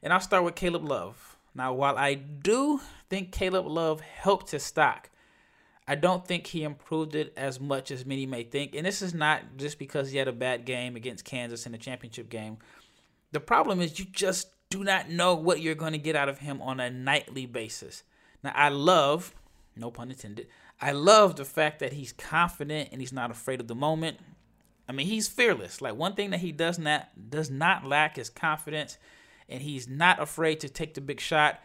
And 0.00 0.12
I'll 0.12 0.20
start 0.20 0.44
with 0.44 0.54
Caleb 0.54 0.84
Love. 0.84 1.36
Now, 1.56 1.72
while 1.72 1.98
I 1.98 2.14
do 2.14 2.80
think 3.10 3.32
Caleb 3.32 3.66
Love 3.66 4.00
helped 4.00 4.52
his 4.52 4.62
stock, 4.62 5.10
I 5.90 5.94
don't 5.94 6.26
think 6.26 6.46
he 6.46 6.64
improved 6.64 7.14
it 7.14 7.32
as 7.34 7.58
much 7.58 7.90
as 7.90 8.04
many 8.04 8.26
may 8.26 8.44
think. 8.44 8.74
And 8.74 8.84
this 8.84 9.00
is 9.00 9.14
not 9.14 9.56
just 9.56 9.78
because 9.78 10.10
he 10.10 10.18
had 10.18 10.28
a 10.28 10.32
bad 10.32 10.66
game 10.66 10.96
against 10.96 11.24
Kansas 11.24 11.64
in 11.64 11.72
the 11.72 11.78
championship 11.78 12.28
game. 12.28 12.58
The 13.32 13.40
problem 13.40 13.80
is 13.80 13.98
you 13.98 14.04
just 14.04 14.48
do 14.68 14.84
not 14.84 15.08
know 15.08 15.34
what 15.34 15.62
you're 15.62 15.74
going 15.74 15.94
to 15.94 15.98
get 15.98 16.14
out 16.14 16.28
of 16.28 16.40
him 16.40 16.60
on 16.60 16.78
a 16.78 16.90
nightly 16.90 17.46
basis. 17.46 18.02
Now, 18.44 18.52
I 18.54 18.68
love, 18.68 19.34
no 19.76 19.90
pun 19.90 20.10
intended, 20.10 20.48
I 20.78 20.92
love 20.92 21.36
the 21.36 21.46
fact 21.46 21.78
that 21.78 21.94
he's 21.94 22.12
confident 22.12 22.90
and 22.92 23.00
he's 23.00 23.12
not 23.12 23.30
afraid 23.30 23.60
of 23.60 23.66
the 23.66 23.74
moment. 23.74 24.18
I 24.88 24.92
mean, 24.92 25.06
he's 25.06 25.26
fearless. 25.26 25.80
Like 25.80 25.96
one 25.96 26.14
thing 26.14 26.30
that 26.30 26.40
he 26.40 26.52
does 26.52 26.78
not 26.78 27.08
does 27.30 27.50
not 27.50 27.86
lack 27.86 28.18
is 28.18 28.30
confidence, 28.30 28.98
and 29.48 29.62
he's 29.62 29.88
not 29.88 30.20
afraid 30.20 30.60
to 30.60 30.68
take 30.68 30.94
the 30.94 31.00
big 31.00 31.20
shot. 31.20 31.60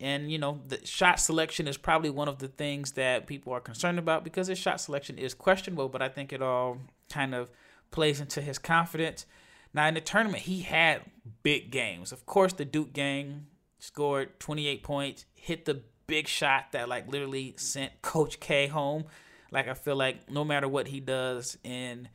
And 0.00 0.30
you 0.30 0.38
know, 0.38 0.60
the 0.66 0.84
shot 0.86 1.20
selection 1.20 1.66
is 1.68 1.76
probably 1.76 2.10
one 2.10 2.28
of 2.28 2.38
the 2.38 2.48
things 2.48 2.92
that 2.92 3.26
people 3.26 3.52
are 3.52 3.60
concerned 3.60 3.98
about 3.98 4.24
because 4.24 4.46
his 4.46 4.58
shot 4.58 4.80
selection 4.80 5.18
is 5.18 5.34
questionable. 5.34 5.88
But 5.88 6.02
I 6.02 6.08
think 6.08 6.32
it 6.32 6.42
all 6.42 6.78
kind 7.10 7.34
of 7.34 7.50
plays 7.90 8.20
into 8.20 8.40
his 8.40 8.58
confidence. 8.58 9.26
Now 9.74 9.86
in 9.86 9.94
the 9.94 10.00
tournament, 10.00 10.42
he 10.44 10.60
had 10.60 11.02
big 11.42 11.70
games. 11.70 12.12
Of 12.12 12.26
course, 12.26 12.52
the 12.52 12.64
Duke 12.64 12.92
game 12.92 13.46
scored 13.78 14.38
28 14.40 14.82
points, 14.82 15.24
hit 15.34 15.64
the 15.64 15.82
big 16.06 16.26
shot 16.26 16.72
that 16.72 16.88
like 16.88 17.10
literally 17.10 17.54
sent 17.56 18.02
Coach 18.02 18.40
K 18.40 18.66
home. 18.66 19.04
Like 19.50 19.68
I 19.68 19.74
feel 19.74 19.96
like 19.96 20.30
no 20.30 20.44
matter 20.44 20.68
what 20.68 20.88
he 20.88 21.00
does 21.00 21.56
in 21.64 22.08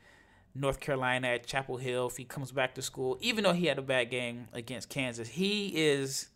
North 0.56 0.80
Carolina 0.80 1.30
at 1.30 1.48
Chapel 1.48 1.78
Hill, 1.78 2.08
if 2.08 2.18
he 2.18 2.26
comes 2.26 2.52
back 2.52 2.76
to 2.76 2.82
school, 2.82 3.18
even 3.22 3.44
though 3.44 3.54
he 3.54 3.68
had 3.68 3.80
a 3.80 3.82
bad 3.84 4.10
game 4.10 4.48
against 4.54 4.90
Kansas, 4.90 5.30
he 5.30 5.70
is, 5.76 6.28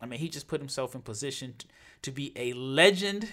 I 0.00 0.06
mean, 0.06 0.20
he 0.20 0.28
just 0.28 0.48
put 0.48 0.60
himself 0.60 0.94
in 0.94 1.02
position 1.02 1.54
to, 2.02 2.12
be 2.12 2.32
a 2.36 2.52
legend 2.52 3.28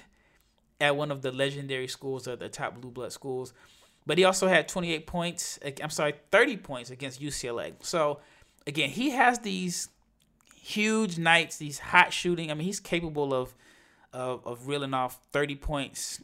at 0.79 0.95
one 0.95 1.11
of 1.11 1.21
the 1.21 1.31
legendary 1.31 1.87
schools 1.87 2.27
or 2.27 2.35
the 2.35 2.49
top 2.49 2.79
blue 2.79 2.89
blood 2.89 3.11
schools. 3.11 3.53
But 4.05 4.17
he 4.17 4.23
also 4.23 4.47
had 4.47 4.67
28 4.67 5.05
points, 5.07 5.59
I'm 5.81 5.89
sorry, 5.89 6.15
30 6.31 6.57
points 6.57 6.89
against 6.89 7.21
UCLA. 7.21 7.73
So 7.81 8.19
again, 8.65 8.89
he 8.89 9.11
has 9.11 9.39
these 9.39 9.89
huge 10.55 11.17
nights, 11.17 11.57
these 11.57 11.79
hot 11.79 12.11
shooting. 12.11 12.49
I 12.49 12.53
mean, 12.53 12.65
he's 12.65 12.79
capable 12.79 13.33
of 13.33 13.53
of, 14.13 14.45
of 14.45 14.67
reeling 14.67 14.93
off 14.93 15.19
30 15.31 15.55
points 15.55 16.21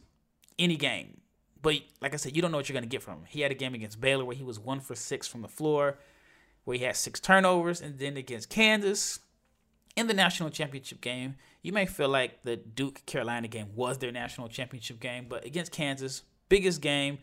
any 0.58 0.76
game. 0.76 1.20
But 1.60 1.74
like 2.00 2.14
I 2.14 2.16
said, 2.16 2.36
you 2.36 2.40
don't 2.40 2.52
know 2.52 2.58
what 2.58 2.68
you're 2.68 2.74
going 2.74 2.88
to 2.88 2.88
get 2.88 3.02
from 3.02 3.14
him. 3.14 3.24
He 3.28 3.40
had 3.40 3.50
a 3.50 3.54
game 3.54 3.74
against 3.74 4.00
Baylor 4.00 4.24
where 4.24 4.36
he 4.36 4.44
was 4.44 4.58
one 4.58 4.80
for 4.80 4.94
six 4.94 5.26
from 5.26 5.42
the 5.42 5.48
floor, 5.48 5.98
where 6.64 6.78
he 6.78 6.84
had 6.84 6.96
six 6.96 7.20
turnovers, 7.20 7.80
and 7.80 7.98
then 7.98 8.16
against 8.16 8.48
Kansas 8.48 9.20
in 9.96 10.06
the 10.06 10.14
national 10.14 10.50
championship 10.50 11.00
game. 11.00 11.36
You 11.62 11.72
may 11.72 11.86
feel 11.86 12.08
like 12.08 12.42
the 12.42 12.56
Duke 12.56 13.04
Carolina 13.06 13.48
game 13.48 13.68
was 13.74 13.98
their 13.98 14.12
national 14.12 14.48
championship 14.48 15.00
game, 15.00 15.26
but 15.28 15.44
against 15.44 15.72
Kansas, 15.72 16.22
biggest 16.48 16.80
game, 16.80 17.18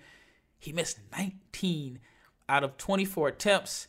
he 0.59 0.71
missed 0.71 0.99
19 1.17 1.99
out 2.49 2.63
of 2.63 2.77
24 2.77 3.29
attempts. 3.29 3.87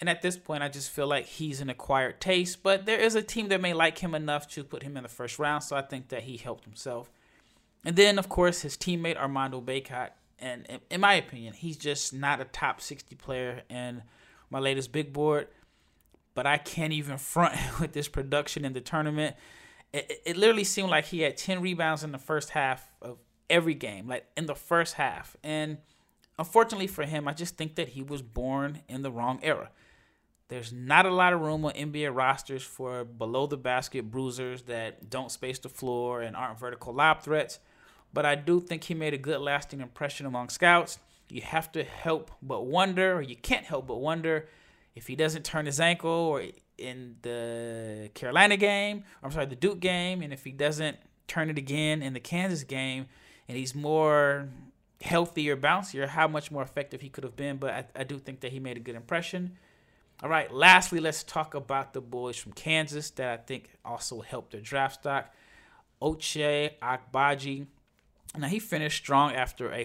And 0.00 0.10
at 0.10 0.20
this 0.20 0.36
point, 0.36 0.62
I 0.62 0.68
just 0.68 0.90
feel 0.90 1.06
like 1.06 1.24
he's 1.24 1.60
an 1.60 1.70
acquired 1.70 2.20
taste. 2.20 2.62
But 2.62 2.84
there 2.84 3.00
is 3.00 3.14
a 3.14 3.22
team 3.22 3.48
that 3.48 3.62
may 3.62 3.72
like 3.72 3.98
him 3.98 4.14
enough 4.14 4.46
to 4.50 4.64
put 4.64 4.82
him 4.82 4.96
in 4.96 5.02
the 5.02 5.08
first 5.08 5.38
round. 5.38 5.64
So 5.64 5.74
I 5.74 5.82
think 5.82 6.08
that 6.08 6.24
he 6.24 6.36
helped 6.36 6.64
himself. 6.64 7.10
And 7.84 7.96
then, 7.96 8.18
of 8.18 8.28
course, 8.28 8.62
his 8.62 8.76
teammate 8.76 9.16
Armando 9.16 9.60
Bacot. 9.60 10.10
And 10.38 10.66
in 10.90 11.00
my 11.00 11.14
opinion, 11.14 11.54
he's 11.54 11.78
just 11.78 12.12
not 12.12 12.40
a 12.40 12.44
top 12.44 12.82
60 12.82 13.16
player 13.16 13.62
in 13.70 14.02
my 14.50 14.58
latest 14.58 14.92
big 14.92 15.14
board. 15.14 15.48
But 16.36 16.46
I 16.46 16.58
can't 16.58 16.92
even 16.92 17.18
front 17.18 17.56
with 17.80 17.92
this 17.92 18.06
production 18.06 18.64
in 18.64 18.72
the 18.72 18.80
tournament. 18.80 19.34
It, 19.92 20.22
it 20.24 20.36
literally 20.36 20.62
seemed 20.62 20.90
like 20.90 21.06
he 21.06 21.22
had 21.22 21.36
10 21.36 21.60
rebounds 21.60 22.04
in 22.04 22.12
the 22.12 22.18
first 22.18 22.50
half 22.50 22.92
of 23.02 23.18
every 23.50 23.74
game, 23.74 24.06
like 24.06 24.26
in 24.36 24.46
the 24.46 24.54
first 24.54 24.94
half. 24.94 25.36
And 25.42 25.78
unfortunately 26.38 26.86
for 26.86 27.04
him, 27.04 27.26
I 27.26 27.32
just 27.32 27.56
think 27.56 27.74
that 27.74 27.88
he 27.88 28.02
was 28.02 28.22
born 28.22 28.82
in 28.88 29.02
the 29.02 29.10
wrong 29.10 29.40
era. 29.42 29.70
There's 30.46 30.72
not 30.72 31.06
a 31.06 31.12
lot 31.12 31.32
of 31.32 31.40
room 31.40 31.64
on 31.64 31.72
NBA 31.72 32.14
rosters 32.14 32.62
for 32.62 33.04
below 33.04 33.48
the 33.48 33.56
basket 33.56 34.12
bruisers 34.12 34.62
that 34.62 35.10
don't 35.10 35.32
space 35.32 35.58
the 35.58 35.68
floor 35.68 36.22
and 36.22 36.36
aren't 36.36 36.60
vertical 36.60 36.94
lob 36.94 37.22
threats 37.22 37.58
but 38.16 38.24
I 38.24 38.34
do 38.34 38.60
think 38.60 38.84
he 38.84 38.94
made 38.94 39.12
a 39.12 39.18
good 39.18 39.42
lasting 39.42 39.82
impression 39.82 40.24
among 40.24 40.48
scouts. 40.48 40.98
You 41.28 41.42
have 41.42 41.70
to 41.72 41.84
help 41.84 42.30
but 42.40 42.64
wonder, 42.64 43.12
or 43.12 43.20
you 43.20 43.36
can't 43.36 43.66
help 43.66 43.88
but 43.88 44.00
wonder 44.00 44.48
if 44.96 45.06
he 45.06 45.14
doesn't 45.14 45.44
turn 45.44 45.66
his 45.66 45.78
ankle 45.78 46.10
or 46.10 46.42
in 46.78 47.16
the 47.22 48.10
Carolina 48.14 48.56
game, 48.56 49.04
I'm 49.22 49.30
sorry, 49.30 49.46
the 49.46 49.54
Duke 49.54 49.78
game, 49.78 50.22
and 50.22 50.32
if 50.32 50.42
he 50.42 50.50
doesn't 50.50 50.96
turn 51.28 51.50
it 51.50 51.58
again 51.58 52.02
in 52.02 52.14
the 52.14 52.20
Kansas 52.20 52.64
game, 52.64 53.06
and 53.48 53.56
he's 53.56 53.74
more 53.74 54.48
healthier, 55.00 55.56
bouncier, 55.56 56.08
how 56.08 56.26
much 56.26 56.50
more 56.50 56.62
effective 56.62 57.00
he 57.00 57.08
could 57.08 57.22
have 57.22 57.36
been. 57.36 57.58
But 57.58 57.70
I, 57.70 58.00
I 58.00 58.04
do 58.04 58.18
think 58.18 58.40
that 58.40 58.50
he 58.50 58.58
made 58.58 58.76
a 58.76 58.80
good 58.80 58.96
impression. 58.96 59.56
All 60.22 60.28
right, 60.28 60.52
lastly, 60.52 60.98
let's 60.98 61.22
talk 61.22 61.54
about 61.54 61.92
the 61.92 62.00
boys 62.00 62.36
from 62.36 62.52
Kansas 62.52 63.10
that 63.10 63.38
I 63.38 63.42
think 63.42 63.70
also 63.84 64.22
helped 64.22 64.52
their 64.52 64.62
draft 64.62 65.00
stock. 65.00 65.32
Ochai 66.02 66.72
Agbaji 66.82 67.66
now 68.36 68.48
he 68.48 68.58
finished 68.58 68.98
strong 68.98 69.32
after 69.32 69.72
a 69.72 69.84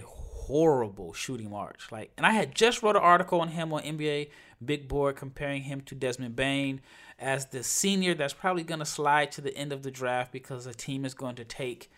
horrible 0.51 1.13
shooting 1.13 1.49
march. 1.49 1.87
Like, 1.91 2.11
and 2.17 2.25
I 2.25 2.31
had 2.31 2.53
just 2.53 2.83
wrote 2.83 2.97
an 2.97 3.01
article 3.01 3.39
on 3.39 3.47
him 3.47 3.71
on 3.71 3.83
NBA 3.83 4.29
Big 4.63 4.89
Board 4.89 5.15
comparing 5.15 5.63
him 5.63 5.79
to 5.81 5.95
Desmond 5.95 6.35
Bane 6.35 6.81
as 7.17 7.45
the 7.47 7.63
senior 7.63 8.13
that's 8.13 8.33
probably 8.33 8.63
going 8.63 8.79
to 8.79 8.85
slide 8.85 9.31
to 9.31 9.41
the 9.41 9.55
end 9.55 9.71
of 9.71 9.81
the 9.81 9.91
draft 9.91 10.33
because 10.33 10.65
the 10.65 10.73
team 10.73 11.05
is 11.05 11.13
going 11.13 11.35
to 11.35 11.45
take 11.45 11.89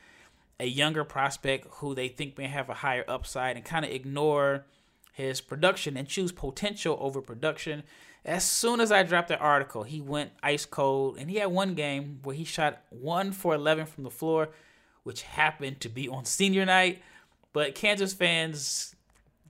a 0.59 0.67
younger 0.67 1.03
prospect 1.03 1.65
who 1.77 1.95
they 1.95 2.07
think 2.07 2.37
may 2.37 2.45
have 2.45 2.69
a 2.69 2.75
higher 2.75 3.03
upside 3.07 3.55
and 3.55 3.65
kind 3.65 3.85
of 3.85 3.91
ignore 3.91 4.65
his 5.13 5.41
production 5.41 5.97
and 5.97 6.07
choose 6.07 6.31
potential 6.31 6.95
over 7.01 7.21
production. 7.21 7.81
As 8.23 8.43
soon 8.43 8.79
as 8.79 8.91
I 8.91 9.01
dropped 9.01 9.29
the 9.29 9.37
article, 9.39 9.81
he 9.81 9.99
went 9.99 10.29
ice 10.43 10.65
cold 10.65 11.17
and 11.17 11.27
he 11.27 11.37
had 11.37 11.47
one 11.47 11.73
game 11.73 12.19
where 12.21 12.35
he 12.35 12.43
shot 12.43 12.83
1 12.91 13.31
for 13.31 13.55
11 13.55 13.87
from 13.87 14.03
the 14.03 14.11
floor 14.11 14.49
which 15.03 15.23
happened 15.23 15.79
to 15.81 15.89
be 15.89 16.07
on 16.07 16.25
senior 16.25 16.65
night. 16.65 17.01
But 17.53 17.75
Kansas 17.75 18.13
fans 18.13 18.95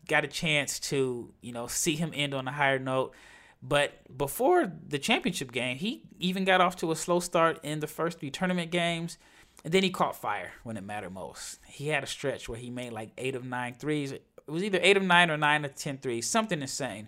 got 0.07 0.25
a 0.25 0.27
chance 0.27 0.79
to, 0.79 1.33
you 1.41 1.53
know, 1.53 1.67
see 1.67 1.95
him 1.95 2.11
end 2.13 2.33
on 2.33 2.47
a 2.47 2.51
higher 2.51 2.79
note. 2.79 3.13
But 3.61 3.93
before 4.15 4.71
the 4.87 4.99
championship 4.99 5.53
game, 5.53 5.77
he 5.77 6.03
even 6.19 6.43
got 6.43 6.59
off 6.59 6.75
to 6.77 6.91
a 6.91 6.95
slow 6.95 7.21
start 7.21 7.59
in 7.63 7.79
the 7.79 7.87
first 7.87 8.19
three 8.19 8.29
tournament 8.29 8.71
games. 8.71 9.17
And 9.63 9.73
then 9.73 9.83
he 9.83 9.89
caught 9.89 10.17
fire 10.17 10.51
when 10.63 10.75
it 10.75 10.83
mattered 10.83 11.13
most. 11.13 11.59
He 11.65 11.87
had 11.87 12.03
a 12.03 12.07
stretch 12.07 12.49
where 12.49 12.59
he 12.59 12.69
made 12.69 12.91
like 12.91 13.11
eight 13.17 13.35
of 13.35 13.45
nine 13.45 13.75
threes. 13.75 14.11
It 14.11 14.25
was 14.47 14.63
either 14.63 14.79
eight 14.81 14.97
of 14.97 15.03
nine 15.03 15.31
or 15.31 15.37
nine 15.37 15.63
of 15.63 15.75
ten 15.75 15.97
threes, 15.97 16.29
something 16.29 16.61
insane. 16.61 17.07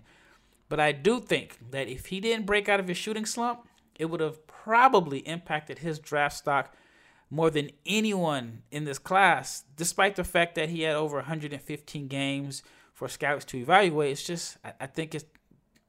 But 0.70 0.80
I 0.80 0.92
do 0.92 1.20
think 1.20 1.58
that 1.70 1.88
if 1.88 2.06
he 2.06 2.20
didn't 2.20 2.46
break 2.46 2.68
out 2.68 2.80
of 2.80 2.88
his 2.88 2.96
shooting 2.96 3.26
slump, 3.26 3.68
it 3.98 4.06
would 4.06 4.20
have 4.20 4.46
probably 4.46 5.18
impacted 5.20 5.80
his 5.80 5.98
draft 5.98 6.36
stock 6.36 6.74
more 7.30 7.50
than 7.50 7.70
anyone 7.84 8.62
in 8.70 8.84
this 8.84 8.98
class, 8.98 9.64
despite 9.76 10.16
the 10.16 10.24
fact 10.24 10.54
that 10.54 10.68
he 10.68 10.82
had 10.82 10.94
over 10.94 11.16
115 11.16 12.08
games 12.08 12.62
for 12.92 13.08
scouts 13.08 13.44
to 13.46 13.58
evaluate. 13.58 14.12
It's 14.12 14.24
just, 14.24 14.58
I, 14.80 14.86
think 14.86 15.14
it's, 15.14 15.24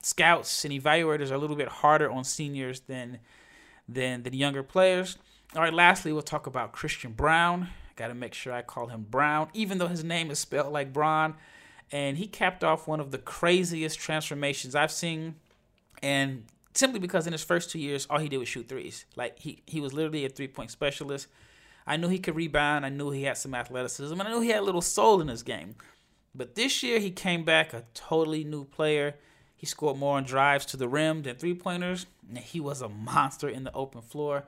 scouts 0.02 0.66
and 0.66 0.74
evaluators 0.74 1.32
are 1.32 1.36
a 1.36 1.38
little 1.38 1.56
bit 1.56 1.68
harder 1.68 2.10
on 2.10 2.24
seniors 2.24 2.82
than 2.82 3.20
than 3.90 4.24
than 4.24 4.34
younger 4.34 4.64
players. 4.64 5.18
All 5.56 5.62
right, 5.62 5.74
lastly, 5.74 6.12
we'll 6.12 6.22
talk 6.22 6.48
about 6.48 6.74
Christian 6.74 7.14
Brown. 7.14 7.70
Got 7.96 8.10
to 8.10 8.14
make 8.14 8.34
sure 8.34 8.54
I 8.54 8.62
call 8.62 8.88
him 8.88 9.06
Brown, 9.10 9.50
even 9.54 9.78
though 9.78 9.88
his 9.88 10.04
name 10.04 10.30
is 10.30 10.40
spelled 10.40 10.74
like 10.74 10.92
Braun. 10.92 11.36
And 11.92 12.18
he 12.18 12.28
capped 12.28 12.66
off 12.66 12.88
one 12.88 13.00
of 13.00 13.12
the 13.12 13.18
craziest 13.18 13.98
transformations 13.98 14.76
I've 14.76 14.92
seen. 14.92 15.36
And 16.04 16.44
simply 16.78 17.00
because 17.00 17.28
in 17.28 17.34
his 17.34 17.44
first 17.44 17.70
two 17.70 17.80
years, 17.80 18.08
all 18.10 18.20
he 18.20 18.30
did 18.30 18.38
was 18.38 18.48
shoot 18.48 18.68
threes. 18.68 19.06
Like 19.16 19.40
he, 19.40 19.64
he 19.66 19.80
was 19.82 19.94
literally 19.94 20.26
a 20.26 20.30
three 20.30 20.48
point 20.48 20.72
specialist. 20.72 21.28
I 21.86 21.98
knew 21.98 22.10
he 22.10 22.20
could 22.20 22.36
rebound. 22.36 22.86
I 22.86 22.90
knew 22.90 23.12
he 23.12 23.24
had 23.24 23.38
some 23.38 23.56
athleticism. 23.56 24.14
And 24.14 24.28
I 24.28 24.32
knew 24.32 24.42
he 24.42 24.50
had 24.50 24.60
a 24.60 24.66
little 24.66 24.82
soul 24.82 25.22
in 25.22 25.30
his 25.30 25.44
game. 25.44 25.76
But 26.36 26.56
this 26.56 26.84
year, 26.84 27.00
he 27.00 27.10
came 27.10 27.46
back 27.46 27.74
a 27.74 27.86
totally 27.94 28.44
new 28.44 28.66
player. 28.66 29.16
He 29.56 29.66
scored 29.66 29.98
more 29.98 30.18
on 30.18 30.24
drives 30.24 30.66
to 30.68 30.78
the 30.78 30.88
rim 30.88 31.24
than 31.24 31.36
three 31.36 31.56
pointers. 31.56 32.06
He 32.36 32.60
was 32.60 32.82
a 32.82 32.90
monster 32.90 33.50
in 33.50 33.64
the 33.64 33.74
open 33.74 34.02
floor. 34.02 34.44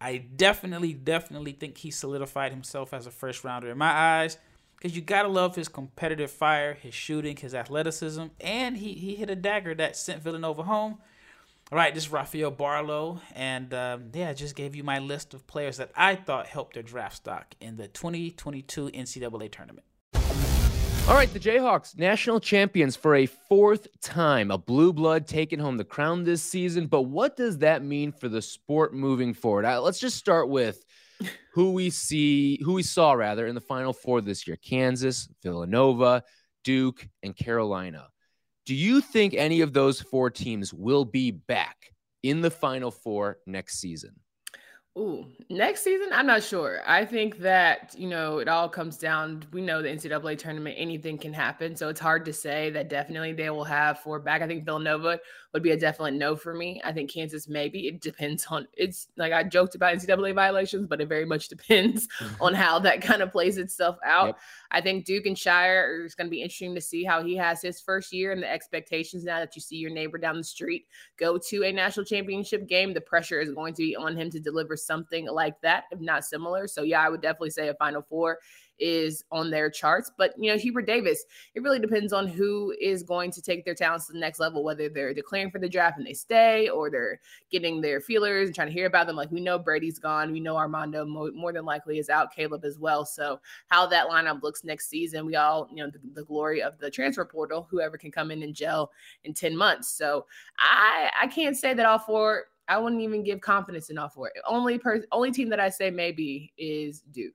I 0.00 0.18
definitely, 0.18 0.94
definitely 0.94 1.52
think 1.52 1.78
he 1.78 1.90
solidified 1.90 2.52
himself 2.52 2.94
as 2.94 3.06
a 3.06 3.10
first 3.10 3.44
rounder 3.44 3.70
in 3.70 3.78
my 3.78 3.90
eyes. 3.90 4.38
Because 4.76 4.94
you 4.94 5.02
gotta 5.02 5.28
love 5.28 5.56
his 5.56 5.68
competitive 5.68 6.30
fire, 6.30 6.74
his 6.74 6.94
shooting, 6.94 7.36
his 7.36 7.52
athleticism, 7.52 8.26
and 8.40 8.76
he, 8.76 8.92
he 8.94 9.16
hit 9.16 9.28
a 9.28 9.34
dagger 9.34 9.74
that 9.74 9.96
sent 9.96 10.22
Villanova 10.22 10.62
home. 10.62 10.98
All 11.70 11.76
right, 11.76 11.94
this 11.94 12.04
is 12.04 12.10
Rafael 12.10 12.50
Barlow, 12.50 13.20
and 13.34 13.74
um, 13.74 14.04
yeah, 14.14 14.30
I 14.30 14.32
just 14.32 14.56
gave 14.56 14.74
you 14.74 14.82
my 14.82 15.00
list 15.00 15.34
of 15.34 15.46
players 15.46 15.76
that 15.76 15.90
I 15.94 16.14
thought 16.14 16.46
helped 16.46 16.72
their 16.72 16.82
draft 16.82 17.16
stock 17.16 17.54
in 17.60 17.76
the 17.76 17.88
2022 17.88 18.86
NCAA 18.86 19.52
tournament. 19.52 19.84
All 20.14 21.14
right, 21.14 21.30
the 21.30 21.38
Jayhawks, 21.38 21.98
national 21.98 22.40
champions 22.40 22.96
for 22.96 23.16
a 23.16 23.26
fourth 23.26 23.86
time, 24.00 24.50
a 24.50 24.56
blue 24.56 24.94
blood 24.94 25.26
taking 25.26 25.58
home 25.58 25.76
the 25.76 25.84
crown 25.84 26.24
this 26.24 26.42
season. 26.42 26.86
But 26.86 27.02
what 27.02 27.36
does 27.36 27.58
that 27.58 27.84
mean 27.84 28.12
for 28.12 28.30
the 28.30 28.40
sport 28.40 28.94
moving 28.94 29.34
forward? 29.34 29.66
Uh, 29.66 29.82
let's 29.82 30.00
just 30.00 30.16
start 30.16 30.48
with 30.48 30.82
who 31.52 31.72
we 31.72 31.90
see, 31.90 32.62
who 32.64 32.72
we 32.72 32.82
saw 32.82 33.12
rather 33.12 33.46
in 33.46 33.54
the 33.54 33.60
Final 33.60 33.92
Four 33.92 34.22
this 34.22 34.46
year: 34.46 34.56
Kansas, 34.56 35.28
Villanova, 35.42 36.22
Duke, 36.64 37.06
and 37.22 37.36
Carolina. 37.36 38.08
Do 38.68 38.74
you 38.74 39.00
think 39.00 39.32
any 39.32 39.62
of 39.62 39.72
those 39.72 39.98
four 39.98 40.28
teams 40.28 40.74
will 40.74 41.06
be 41.06 41.30
back 41.30 41.90
in 42.22 42.42
the 42.42 42.50
Final 42.50 42.90
Four 42.90 43.38
next 43.46 43.80
season? 43.80 44.14
Ooh, 44.98 45.24
next 45.48 45.84
season, 45.84 46.08
I'm 46.12 46.26
not 46.26 46.42
sure. 46.42 46.82
I 46.86 47.06
think 47.06 47.38
that, 47.38 47.94
you 47.96 48.10
know, 48.10 48.40
it 48.40 48.48
all 48.48 48.68
comes 48.68 48.98
down. 48.98 49.42
We 49.54 49.62
know 49.62 49.80
the 49.80 49.88
NCAA 49.88 50.36
tournament, 50.36 50.74
anything 50.78 51.16
can 51.16 51.32
happen. 51.32 51.76
So 51.76 51.88
it's 51.88 51.98
hard 51.98 52.26
to 52.26 52.32
say 52.34 52.68
that 52.68 52.90
definitely 52.90 53.32
they 53.32 53.48
will 53.48 53.64
have 53.64 54.00
four 54.00 54.20
back. 54.20 54.42
I 54.42 54.46
think 54.46 54.66
Villanova 54.66 55.18
would 55.52 55.62
be 55.62 55.70
a 55.70 55.76
definite 55.76 56.14
no 56.14 56.36
for 56.36 56.52
me. 56.52 56.80
I 56.84 56.92
think 56.92 57.10
Kansas 57.10 57.48
maybe. 57.48 57.88
It 57.88 58.00
depends 58.00 58.46
on 58.50 58.68
it's 58.74 59.08
like 59.16 59.32
I 59.32 59.42
joked 59.42 59.74
about 59.74 59.94
NCAA 59.94 60.34
violations, 60.34 60.86
but 60.86 61.00
it 61.00 61.08
very 61.08 61.24
much 61.24 61.48
depends 61.48 62.06
mm-hmm. 62.18 62.42
on 62.42 62.54
how 62.54 62.78
that 62.80 63.00
kind 63.00 63.22
of 63.22 63.32
plays 63.32 63.56
itself 63.56 63.96
out. 64.04 64.26
Yep. 64.26 64.38
I 64.70 64.80
think 64.80 65.04
Duke 65.06 65.26
and 65.26 65.36
Scheyer 65.36 66.04
is 66.04 66.14
going 66.14 66.26
to 66.26 66.30
be 66.30 66.42
interesting 66.42 66.74
to 66.74 66.80
see 66.80 67.02
how 67.04 67.22
he 67.22 67.36
has 67.36 67.62
his 67.62 67.80
first 67.80 68.12
year 68.12 68.32
and 68.32 68.42
the 68.42 68.50
expectations 68.50 69.24
now 69.24 69.38
that 69.38 69.56
you 69.56 69.62
see 69.62 69.76
your 69.76 69.90
neighbor 69.90 70.18
down 70.18 70.36
the 70.36 70.44
street 70.44 70.86
go 71.16 71.38
to 71.38 71.64
a 71.64 71.72
national 71.72 72.04
championship 72.04 72.68
game. 72.68 72.92
The 72.92 73.00
pressure 73.00 73.40
is 73.40 73.50
going 73.50 73.74
to 73.74 73.82
be 73.82 73.96
on 73.96 74.16
him 74.16 74.30
to 74.30 74.40
deliver 74.40 74.76
something 74.76 75.26
like 75.26 75.60
that, 75.62 75.84
if 75.90 76.00
not 76.00 76.24
similar. 76.24 76.66
So 76.66 76.82
yeah, 76.82 77.00
I 77.00 77.08
would 77.08 77.22
definitely 77.22 77.50
say 77.50 77.68
a 77.68 77.74
Final 77.74 78.02
Four 78.02 78.38
is 78.78 79.24
on 79.30 79.50
their 79.50 79.70
charts. 79.70 80.10
But 80.16 80.34
you 80.38 80.50
know, 80.50 80.58
Hubert 80.58 80.86
Davis, 80.86 81.24
it 81.54 81.62
really 81.62 81.78
depends 81.78 82.12
on 82.12 82.26
who 82.26 82.74
is 82.80 83.02
going 83.02 83.30
to 83.32 83.42
take 83.42 83.64
their 83.64 83.74
talents 83.74 84.06
to 84.06 84.12
the 84.12 84.18
next 84.18 84.40
level, 84.40 84.62
whether 84.62 84.88
they're 84.88 85.14
declaring 85.14 85.50
for 85.50 85.58
the 85.58 85.68
draft 85.68 85.98
and 85.98 86.06
they 86.06 86.14
stay, 86.14 86.68
or 86.68 86.90
they're 86.90 87.20
getting 87.50 87.80
their 87.80 88.00
feelers 88.00 88.48
and 88.48 88.54
trying 88.54 88.68
to 88.68 88.72
hear 88.72 88.86
about 88.86 89.06
them. 89.06 89.16
Like 89.16 89.30
we 89.30 89.40
know 89.40 89.58
Brady's 89.58 89.98
gone, 89.98 90.32
we 90.32 90.40
know 90.40 90.56
Armando 90.56 91.04
more, 91.04 91.30
more 91.32 91.52
than 91.52 91.64
likely 91.64 91.98
is 91.98 92.08
out, 92.08 92.34
Caleb 92.34 92.64
as 92.64 92.78
well. 92.78 93.04
So 93.04 93.40
how 93.68 93.86
that 93.86 94.08
lineup 94.08 94.42
looks 94.42 94.64
next 94.64 94.88
season, 94.88 95.26
we 95.26 95.36
all 95.36 95.68
you 95.72 95.84
know 95.84 95.90
the, 95.90 96.00
the 96.14 96.24
glory 96.24 96.62
of 96.62 96.78
the 96.78 96.90
transfer 96.90 97.24
portal, 97.24 97.66
whoever 97.70 97.96
can 97.98 98.10
come 98.10 98.30
in 98.30 98.42
and 98.42 98.54
gel 98.54 98.90
in 99.24 99.34
ten 99.34 99.56
months. 99.56 99.88
So 99.88 100.26
I 100.58 101.10
I 101.20 101.26
can't 101.26 101.56
say 101.56 101.74
that 101.74 101.86
all 101.86 101.98
four. 101.98 102.46
I 102.68 102.76
wouldn't 102.76 103.00
even 103.00 103.24
give 103.24 103.40
confidence 103.40 103.88
in 103.88 103.96
all 103.96 104.10
four. 104.10 104.30
Only 104.46 104.78
per, 104.78 105.02
only 105.10 105.32
team 105.32 105.48
that 105.48 105.60
I 105.60 105.70
say 105.70 105.90
maybe 105.90 106.52
is 106.58 107.00
Duke. 107.00 107.34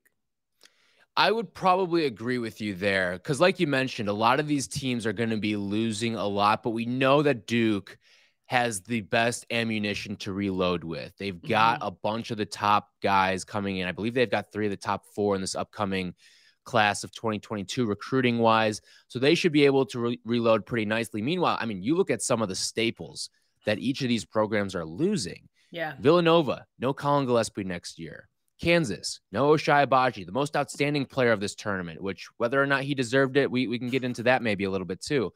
I 1.15 1.31
would 1.31 1.53
probably 1.53 2.05
agree 2.05 2.39
with 2.39 2.59
you 2.59 2.73
there 2.73 3.13
because, 3.13 3.39
like 3.39 3.59
you 3.59 3.67
mentioned, 3.67 4.09
a 4.09 4.13
lot 4.13 4.39
of 4.39 4.47
these 4.47 4.67
teams 4.67 5.05
are 5.05 5.13
going 5.13 5.29
to 5.29 5.37
be 5.37 5.55
losing 5.55 6.15
a 6.15 6.25
lot, 6.25 6.63
but 6.63 6.71
we 6.71 6.85
know 6.85 7.21
that 7.21 7.45
Duke 7.45 7.97
has 8.47 8.81
the 8.81 9.01
best 9.01 9.45
ammunition 9.51 10.15
to 10.17 10.33
reload 10.33 10.83
with. 10.83 11.15
They've 11.17 11.41
got 11.41 11.79
mm-hmm. 11.79 11.87
a 11.87 11.91
bunch 11.91 12.31
of 12.31 12.37
the 12.37 12.45
top 12.45 12.89
guys 13.01 13.43
coming 13.43 13.77
in. 13.77 13.87
I 13.87 13.91
believe 13.91 14.13
they've 14.13 14.29
got 14.29 14.51
three 14.51 14.65
of 14.65 14.71
the 14.71 14.77
top 14.77 15.05
four 15.15 15.35
in 15.35 15.41
this 15.41 15.55
upcoming 15.55 16.13
class 16.65 17.03
of 17.03 17.11
2022 17.11 17.85
recruiting 17.85 18.39
wise. 18.39 18.81
So 19.07 19.19
they 19.19 19.35
should 19.35 19.51
be 19.51 19.65
able 19.65 19.85
to 19.87 19.99
re- 19.99 20.19
reload 20.25 20.65
pretty 20.65 20.85
nicely. 20.85 21.21
Meanwhile, 21.21 21.57
I 21.59 21.65
mean, 21.65 21.83
you 21.83 21.95
look 21.95 22.11
at 22.11 22.21
some 22.21 22.41
of 22.41 22.49
the 22.49 22.55
staples 22.55 23.29
that 23.65 23.79
each 23.79 24.01
of 24.01 24.07
these 24.07 24.25
programs 24.25 24.75
are 24.75 24.85
losing. 24.85 25.47
Yeah. 25.71 25.93
Villanova, 25.99 26.65
no 26.79 26.93
Collin 26.93 27.25
Gillespie 27.25 27.63
next 27.63 27.97
year. 27.99 28.27
Kansas, 28.63 29.19
no 29.33 29.49
Ochai 29.49 29.85
Agbaji, 29.85 30.25
the 30.25 30.31
most 30.31 30.55
outstanding 30.55 31.05
player 31.05 31.33
of 31.33 31.41
this 31.41 31.53
tournament, 31.53 32.01
which 32.01 32.29
whether 32.37 32.61
or 32.61 32.65
not 32.65 32.83
he 32.83 32.95
deserved 32.95 33.35
it, 33.35 33.51
we, 33.51 33.67
we 33.67 33.77
can 33.77 33.89
get 33.89 34.05
into 34.05 34.23
that 34.23 34.41
maybe 34.41 34.63
a 34.63 34.69
little 34.69 34.87
bit 34.87 35.01
too. 35.01 35.33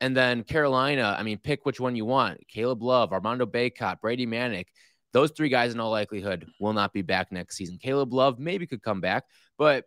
And 0.00 0.16
then 0.16 0.42
Carolina, 0.42 1.14
I 1.18 1.22
mean, 1.22 1.38
pick 1.38 1.66
which 1.66 1.78
one 1.78 1.96
you 1.96 2.06
want. 2.06 2.40
Caleb 2.48 2.82
Love, 2.82 3.12
Armando 3.12 3.44
Bacot, 3.44 4.00
Brady 4.00 4.26
Manek. 4.26 4.66
Those 5.12 5.32
three 5.32 5.50
guys 5.50 5.74
in 5.74 5.80
all 5.80 5.90
likelihood 5.90 6.46
will 6.58 6.72
not 6.72 6.94
be 6.94 7.02
back 7.02 7.30
next 7.30 7.56
season. 7.56 7.78
Caleb 7.78 8.14
Love 8.14 8.38
maybe 8.38 8.66
could 8.66 8.82
come 8.82 9.02
back, 9.02 9.24
but 9.58 9.84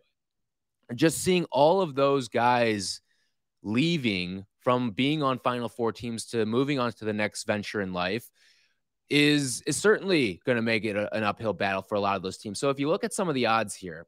just 0.94 1.18
seeing 1.18 1.44
all 1.50 1.80
of 1.80 1.96
those 1.96 2.28
guys 2.28 3.00
leaving 3.64 4.46
from 4.60 4.92
being 4.92 5.24
on 5.24 5.40
Final 5.40 5.68
Four 5.68 5.90
teams 5.90 6.26
to 6.26 6.46
moving 6.46 6.78
on 6.78 6.92
to 6.92 7.04
the 7.04 7.12
next 7.12 7.48
venture 7.48 7.80
in 7.80 7.92
life– 7.92 8.30
is 9.08 9.62
is 9.66 9.76
certainly 9.76 10.40
going 10.44 10.56
to 10.56 10.62
make 10.62 10.84
it 10.84 10.96
a, 10.96 11.14
an 11.14 11.22
uphill 11.22 11.52
battle 11.52 11.82
for 11.82 11.94
a 11.94 12.00
lot 12.00 12.16
of 12.16 12.22
those 12.22 12.38
teams. 12.38 12.58
So 12.58 12.70
if 12.70 12.80
you 12.80 12.88
look 12.88 13.04
at 13.04 13.14
some 13.14 13.28
of 13.28 13.34
the 13.34 13.46
odds 13.46 13.74
here, 13.74 14.06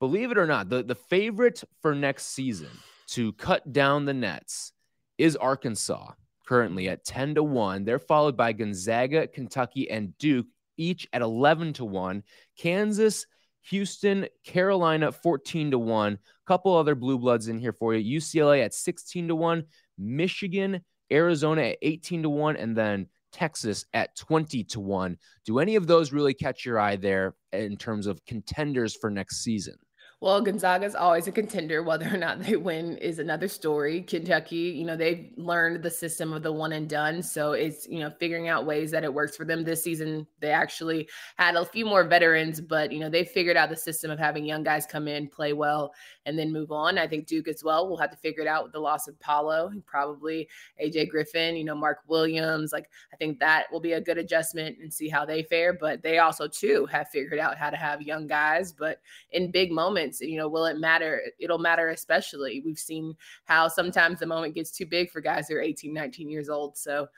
believe 0.00 0.30
it 0.30 0.38
or 0.38 0.46
not, 0.46 0.68
the, 0.68 0.82
the 0.82 0.94
favorite 0.94 1.62
for 1.82 1.94
next 1.94 2.28
season 2.28 2.70
to 3.08 3.32
cut 3.34 3.72
down 3.72 4.04
the 4.04 4.14
nets 4.14 4.72
is 5.18 5.36
Arkansas, 5.36 6.12
currently 6.46 6.88
at 6.88 7.04
10 7.04 7.36
to 7.36 7.42
1. 7.42 7.84
They're 7.84 7.98
followed 7.98 8.36
by 8.36 8.52
Gonzaga, 8.52 9.26
Kentucky, 9.26 9.90
and 9.90 10.16
Duke, 10.18 10.46
each 10.76 11.06
at 11.12 11.22
11 11.22 11.74
to 11.74 11.84
1. 11.84 12.22
Kansas, 12.58 13.26
Houston, 13.68 14.26
Carolina, 14.44 15.12
14 15.12 15.72
to 15.72 15.78
1. 15.78 16.12
A 16.12 16.18
couple 16.46 16.74
other 16.74 16.94
blue 16.94 17.18
bloods 17.18 17.48
in 17.48 17.58
here 17.58 17.72
for 17.72 17.94
you. 17.94 18.20
UCLA 18.20 18.64
at 18.64 18.74
16 18.74 19.28
to 19.28 19.36
1. 19.36 19.64
Michigan, 19.98 20.82
Arizona 21.10 21.62
at 21.62 21.78
18 21.82 22.22
to 22.22 22.30
1. 22.30 22.56
And 22.56 22.76
then 22.76 23.08
Texas 23.36 23.84
at 23.92 24.16
20 24.16 24.64
to 24.64 24.80
1. 24.80 25.18
Do 25.44 25.58
any 25.58 25.76
of 25.76 25.86
those 25.86 26.10
really 26.10 26.32
catch 26.32 26.64
your 26.64 26.80
eye 26.80 26.96
there 26.96 27.34
in 27.52 27.76
terms 27.76 28.06
of 28.06 28.24
contenders 28.24 28.96
for 28.98 29.10
next 29.10 29.44
season? 29.44 29.74
Well, 30.22 30.40
Gonzaga 30.40 30.86
is 30.86 30.94
always 30.94 31.26
a 31.26 31.32
contender. 31.32 31.82
Whether 31.82 32.06
or 32.06 32.16
not 32.16 32.40
they 32.40 32.56
win 32.56 32.96
is 32.96 33.18
another 33.18 33.48
story. 33.48 34.00
Kentucky, 34.00 34.56
you 34.56 34.86
know, 34.86 34.96
they've 34.96 35.30
learned 35.36 35.82
the 35.82 35.90
system 35.90 36.32
of 36.32 36.42
the 36.42 36.50
one 36.50 36.72
and 36.72 36.88
done. 36.88 37.22
So 37.22 37.52
it's, 37.52 37.86
you 37.86 38.00
know, 38.00 38.08
figuring 38.18 38.48
out 38.48 38.64
ways 38.64 38.90
that 38.92 39.04
it 39.04 39.12
works 39.12 39.36
for 39.36 39.44
them. 39.44 39.62
This 39.62 39.84
season, 39.84 40.26
they 40.40 40.52
actually 40.52 41.06
had 41.36 41.54
a 41.54 41.66
few 41.66 41.84
more 41.84 42.02
veterans, 42.02 42.62
but, 42.62 42.92
you 42.92 42.98
know, 42.98 43.10
they 43.10 43.24
figured 43.24 43.58
out 43.58 43.68
the 43.68 43.76
system 43.76 44.10
of 44.10 44.18
having 44.18 44.46
young 44.46 44.62
guys 44.62 44.86
come 44.86 45.06
in, 45.06 45.28
play 45.28 45.52
well, 45.52 45.92
and 46.24 46.38
then 46.38 46.50
move 46.50 46.72
on. 46.72 46.96
I 46.96 47.06
think 47.06 47.26
Duke 47.26 47.48
as 47.48 47.62
well 47.62 47.86
will 47.86 47.98
have 47.98 48.10
to 48.10 48.16
figure 48.16 48.40
it 48.40 48.48
out 48.48 48.64
with 48.64 48.72
the 48.72 48.80
loss 48.80 49.08
of 49.08 49.20
Paolo, 49.20 49.70
probably 49.84 50.48
AJ 50.82 51.10
Griffin, 51.10 51.56
you 51.56 51.64
know, 51.64 51.74
Mark 51.74 51.98
Williams. 52.08 52.72
Like, 52.72 52.88
I 53.12 53.16
think 53.16 53.38
that 53.40 53.66
will 53.70 53.80
be 53.80 53.92
a 53.92 54.00
good 54.00 54.16
adjustment 54.16 54.78
and 54.80 54.92
see 54.92 55.10
how 55.10 55.26
they 55.26 55.42
fare. 55.42 55.74
But 55.74 56.02
they 56.02 56.20
also, 56.20 56.48
too, 56.48 56.86
have 56.86 57.10
figured 57.10 57.38
out 57.38 57.58
how 57.58 57.68
to 57.68 57.76
have 57.76 58.00
young 58.00 58.26
guys, 58.26 58.72
but 58.72 59.02
in 59.32 59.50
big 59.50 59.70
moments 59.70 60.05
moments, 60.06 60.20
you 60.20 60.38
know, 60.38 60.48
will 60.48 60.66
it 60.66 60.78
matter? 60.78 61.20
It'll 61.38 61.58
matter, 61.58 61.88
especially. 61.90 62.62
We've 62.64 62.78
seen 62.78 63.14
how 63.44 63.68
sometimes 63.68 64.20
the 64.20 64.26
moment 64.26 64.54
gets 64.54 64.70
too 64.70 64.86
big 64.86 65.10
for 65.10 65.20
guys 65.20 65.48
who 65.48 65.56
are 65.56 65.62
18, 65.62 65.92
19 65.92 66.30
years 66.30 66.48
old. 66.48 66.76
So 66.76 67.08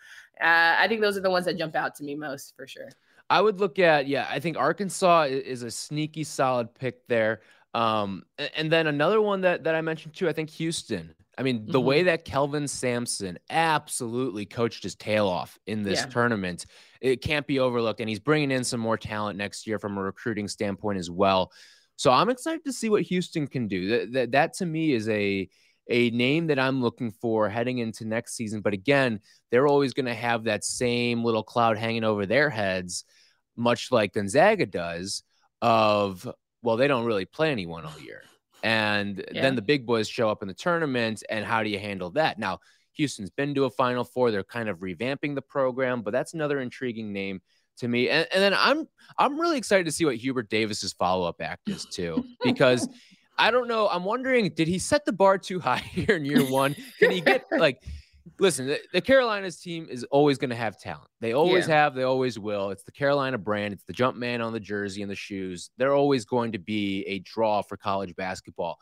uh, 0.40 0.76
I 0.78 0.86
think 0.88 1.00
those 1.00 1.16
are 1.16 1.20
the 1.20 1.30
ones 1.30 1.44
that 1.46 1.58
jump 1.58 1.76
out 1.76 1.94
to 1.96 2.04
me 2.04 2.14
most 2.14 2.54
for 2.56 2.66
sure. 2.66 2.88
I 3.30 3.40
would 3.40 3.60
look 3.60 3.78
at, 3.78 4.06
yeah, 4.06 4.26
I 4.30 4.40
think 4.40 4.56
Arkansas 4.56 5.24
is 5.24 5.62
a 5.62 5.70
sneaky 5.70 6.24
solid 6.24 6.74
pick 6.74 7.06
there. 7.08 7.42
Um, 7.74 8.24
and 8.56 8.72
then 8.72 8.86
another 8.86 9.20
one 9.20 9.42
that, 9.42 9.64
that 9.64 9.74
I 9.74 9.82
mentioned 9.82 10.14
too, 10.14 10.28
I 10.28 10.32
think 10.32 10.48
Houston. 10.50 11.14
I 11.36 11.42
mean, 11.42 11.66
the 11.66 11.78
mm-hmm. 11.78 11.86
way 11.86 12.02
that 12.04 12.24
Kelvin 12.24 12.66
Sampson 12.66 13.38
absolutely 13.48 14.44
coached 14.44 14.82
his 14.82 14.96
tail 14.96 15.28
off 15.28 15.56
in 15.66 15.84
this 15.84 16.00
yeah. 16.00 16.06
tournament, 16.06 16.66
it 17.00 17.22
can't 17.22 17.46
be 17.46 17.60
overlooked. 17.60 18.00
And 18.00 18.08
he's 18.08 18.18
bringing 18.18 18.50
in 18.50 18.64
some 18.64 18.80
more 18.80 18.96
talent 18.96 19.38
next 19.38 19.66
year 19.66 19.78
from 19.78 19.98
a 19.98 20.02
recruiting 20.02 20.48
standpoint 20.48 20.98
as 20.98 21.10
well. 21.10 21.52
So 21.98 22.12
I'm 22.12 22.30
excited 22.30 22.64
to 22.64 22.72
see 22.72 22.88
what 22.88 23.02
Houston 23.02 23.48
can 23.48 23.66
do. 23.66 23.88
That, 23.88 24.12
that, 24.12 24.30
that 24.32 24.52
to 24.54 24.66
me 24.66 24.92
is 24.92 25.08
a 25.08 25.48
a 25.90 26.10
name 26.10 26.46
that 26.46 26.58
I'm 26.58 26.80
looking 26.80 27.10
for 27.10 27.48
heading 27.48 27.78
into 27.78 28.04
next 28.04 28.36
season. 28.36 28.60
But 28.60 28.74
again, 28.74 29.20
they're 29.50 29.66
always 29.66 29.94
going 29.94 30.06
to 30.06 30.14
have 30.14 30.44
that 30.44 30.62
same 30.62 31.24
little 31.24 31.42
cloud 31.42 31.76
hanging 31.78 32.04
over 32.04 32.24
their 32.24 32.50
heads, 32.50 33.04
much 33.56 33.90
like 33.90 34.12
Gonzaga 34.12 34.66
does, 34.66 35.22
of 35.60 36.30
well, 36.62 36.76
they 36.76 36.88
don't 36.88 37.06
really 37.06 37.24
play 37.24 37.50
anyone 37.50 37.84
all 37.84 37.98
year. 38.00 38.22
And 38.62 39.24
yeah. 39.32 39.42
then 39.42 39.56
the 39.56 39.62
big 39.62 39.86
boys 39.86 40.08
show 40.08 40.28
up 40.28 40.42
in 40.42 40.48
the 40.48 40.54
tournament. 40.54 41.22
And 41.28 41.44
how 41.44 41.62
do 41.62 41.70
you 41.70 41.78
handle 41.78 42.10
that? 42.10 42.38
Now, 42.38 42.60
Houston's 42.92 43.30
been 43.30 43.54
to 43.54 43.64
a 43.64 43.70
Final 43.70 44.04
Four. 44.04 44.30
They're 44.30 44.44
kind 44.44 44.68
of 44.68 44.78
revamping 44.78 45.34
the 45.34 45.42
program, 45.42 46.02
but 46.02 46.12
that's 46.12 46.34
another 46.34 46.60
intriguing 46.60 47.12
name 47.12 47.40
to 47.78 47.88
me. 47.88 48.08
And, 48.08 48.26
and 48.32 48.42
then 48.42 48.54
I'm 48.54 48.86
I'm 49.18 49.40
really 49.40 49.58
excited 49.58 49.86
to 49.86 49.92
see 49.92 50.04
what 50.04 50.16
Hubert 50.16 50.48
Davis's 50.48 50.92
follow 50.92 51.26
up 51.26 51.40
act 51.40 51.68
is 51.68 51.84
too, 51.84 52.24
because 52.44 52.88
I 53.38 53.50
don't 53.50 53.68
know. 53.68 53.88
I'm 53.88 54.04
wondering, 54.04 54.50
did 54.50 54.68
he 54.68 54.78
set 54.78 55.04
the 55.04 55.12
bar 55.12 55.38
too 55.38 55.60
high 55.60 55.78
here 55.92 56.16
in 56.16 56.24
year 56.24 56.44
one? 56.44 56.76
Can 56.98 57.10
he 57.10 57.20
get 57.20 57.44
like? 57.58 57.82
Listen, 58.38 58.66
the, 58.66 58.78
the 58.92 59.00
Carolinas 59.00 59.58
team 59.58 59.88
is 59.90 60.04
always 60.04 60.36
going 60.36 60.50
to 60.50 60.56
have 60.56 60.78
talent. 60.78 61.08
They 61.20 61.32
always 61.32 61.66
yeah. 61.66 61.76
have. 61.76 61.94
They 61.94 62.02
always 62.02 62.38
will. 62.38 62.70
It's 62.70 62.84
the 62.84 62.92
Carolina 62.92 63.38
brand. 63.38 63.72
It's 63.72 63.84
the 63.84 63.94
jump 63.94 64.18
man 64.18 64.42
on 64.42 64.52
the 64.52 64.60
jersey 64.60 65.00
and 65.00 65.10
the 65.10 65.16
shoes. 65.16 65.70
They're 65.78 65.94
always 65.94 66.26
going 66.26 66.52
to 66.52 66.58
be 66.58 67.04
a 67.06 67.20
draw 67.20 67.62
for 67.62 67.78
college 67.78 68.14
basketball. 68.16 68.78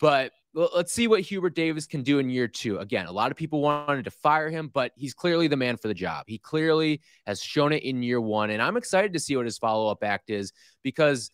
But 0.00 0.32
let's 0.54 0.92
see 0.92 1.06
what 1.06 1.20
Hubert 1.20 1.54
Davis 1.54 1.86
can 1.86 2.02
do 2.02 2.18
in 2.18 2.30
year 2.30 2.48
two. 2.48 2.78
Again, 2.78 3.06
a 3.06 3.12
lot 3.12 3.30
of 3.30 3.36
people 3.36 3.60
wanted 3.60 4.04
to 4.04 4.10
fire 4.10 4.50
him, 4.50 4.68
but 4.72 4.92
he's 4.96 5.14
clearly 5.14 5.46
the 5.46 5.56
man 5.56 5.76
for 5.76 5.88
the 5.88 5.94
job. 5.94 6.24
He 6.26 6.38
clearly 6.38 7.02
has 7.26 7.42
shown 7.42 7.72
it 7.72 7.84
in 7.84 8.02
year 8.02 8.20
one. 8.20 8.50
And 8.50 8.60
I'm 8.60 8.76
excited 8.76 9.12
to 9.12 9.20
see 9.20 9.36
what 9.36 9.44
his 9.44 9.58
follow 9.58 9.90
up 9.90 10.02
act 10.02 10.30
is 10.30 10.52
because 10.82 11.30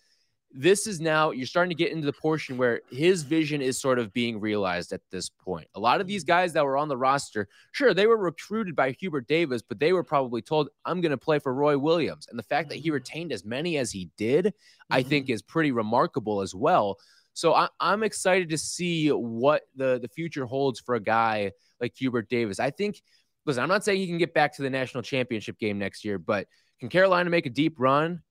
this 0.52 0.86
is 0.86 1.00
now 1.00 1.32
you're 1.32 1.46
starting 1.46 1.76
to 1.76 1.82
get 1.82 1.92
into 1.92 2.06
the 2.06 2.12
portion 2.12 2.56
where 2.56 2.80
his 2.90 3.22
vision 3.22 3.60
is 3.60 3.78
sort 3.78 3.98
of 3.98 4.12
being 4.12 4.40
realized 4.40 4.92
at 4.92 5.02
this 5.10 5.28
point. 5.28 5.68
A 5.74 5.80
lot 5.80 6.00
of 6.00 6.06
these 6.06 6.24
guys 6.24 6.52
that 6.54 6.64
were 6.64 6.76
on 6.76 6.88
the 6.88 6.96
roster, 6.96 7.48
sure, 7.72 7.92
they 7.92 8.06
were 8.06 8.16
recruited 8.16 8.74
by 8.74 8.92
Hubert 8.92 9.26
Davis, 9.26 9.60
but 9.60 9.78
they 9.78 9.92
were 9.92 10.04
probably 10.04 10.40
told, 10.40 10.68
I'm 10.84 11.00
going 11.00 11.10
to 11.10 11.18
play 11.18 11.38
for 11.38 11.52
Roy 11.52 11.76
Williams. 11.76 12.26
And 12.28 12.38
the 12.38 12.44
fact 12.44 12.70
that 12.70 12.76
he 12.76 12.88
mm-hmm. 12.88 12.94
retained 12.94 13.32
as 13.32 13.44
many 13.44 13.76
as 13.76 13.90
he 13.90 14.08
did, 14.16 14.46
mm-hmm. 14.46 14.94
I 14.94 15.02
think 15.02 15.28
is 15.28 15.42
pretty 15.42 15.72
remarkable 15.72 16.40
as 16.40 16.54
well. 16.54 16.98
So 17.36 17.52
I, 17.52 17.68
am 17.82 18.02
excited 18.02 18.48
to 18.48 18.56
see 18.56 19.10
what 19.10 19.60
the, 19.74 19.98
the 20.00 20.08
future 20.08 20.46
holds 20.46 20.80
for 20.80 20.94
a 20.94 21.00
guy 21.00 21.52
like 21.82 21.92
Hubert 21.94 22.30
Davis. 22.30 22.58
I 22.58 22.70
think, 22.70 23.02
listen, 23.44 23.62
I'm 23.62 23.68
not 23.68 23.84
saying 23.84 23.98
he 24.00 24.06
can 24.06 24.16
get 24.16 24.32
back 24.32 24.56
to 24.56 24.62
the 24.62 24.70
national 24.70 25.02
championship 25.02 25.58
game 25.58 25.78
next 25.78 26.02
year, 26.02 26.18
but 26.18 26.46
can 26.80 26.88
Carolina 26.88 27.28
make 27.28 27.44
a 27.44 27.50
deep 27.50 27.74
run? 27.78 28.22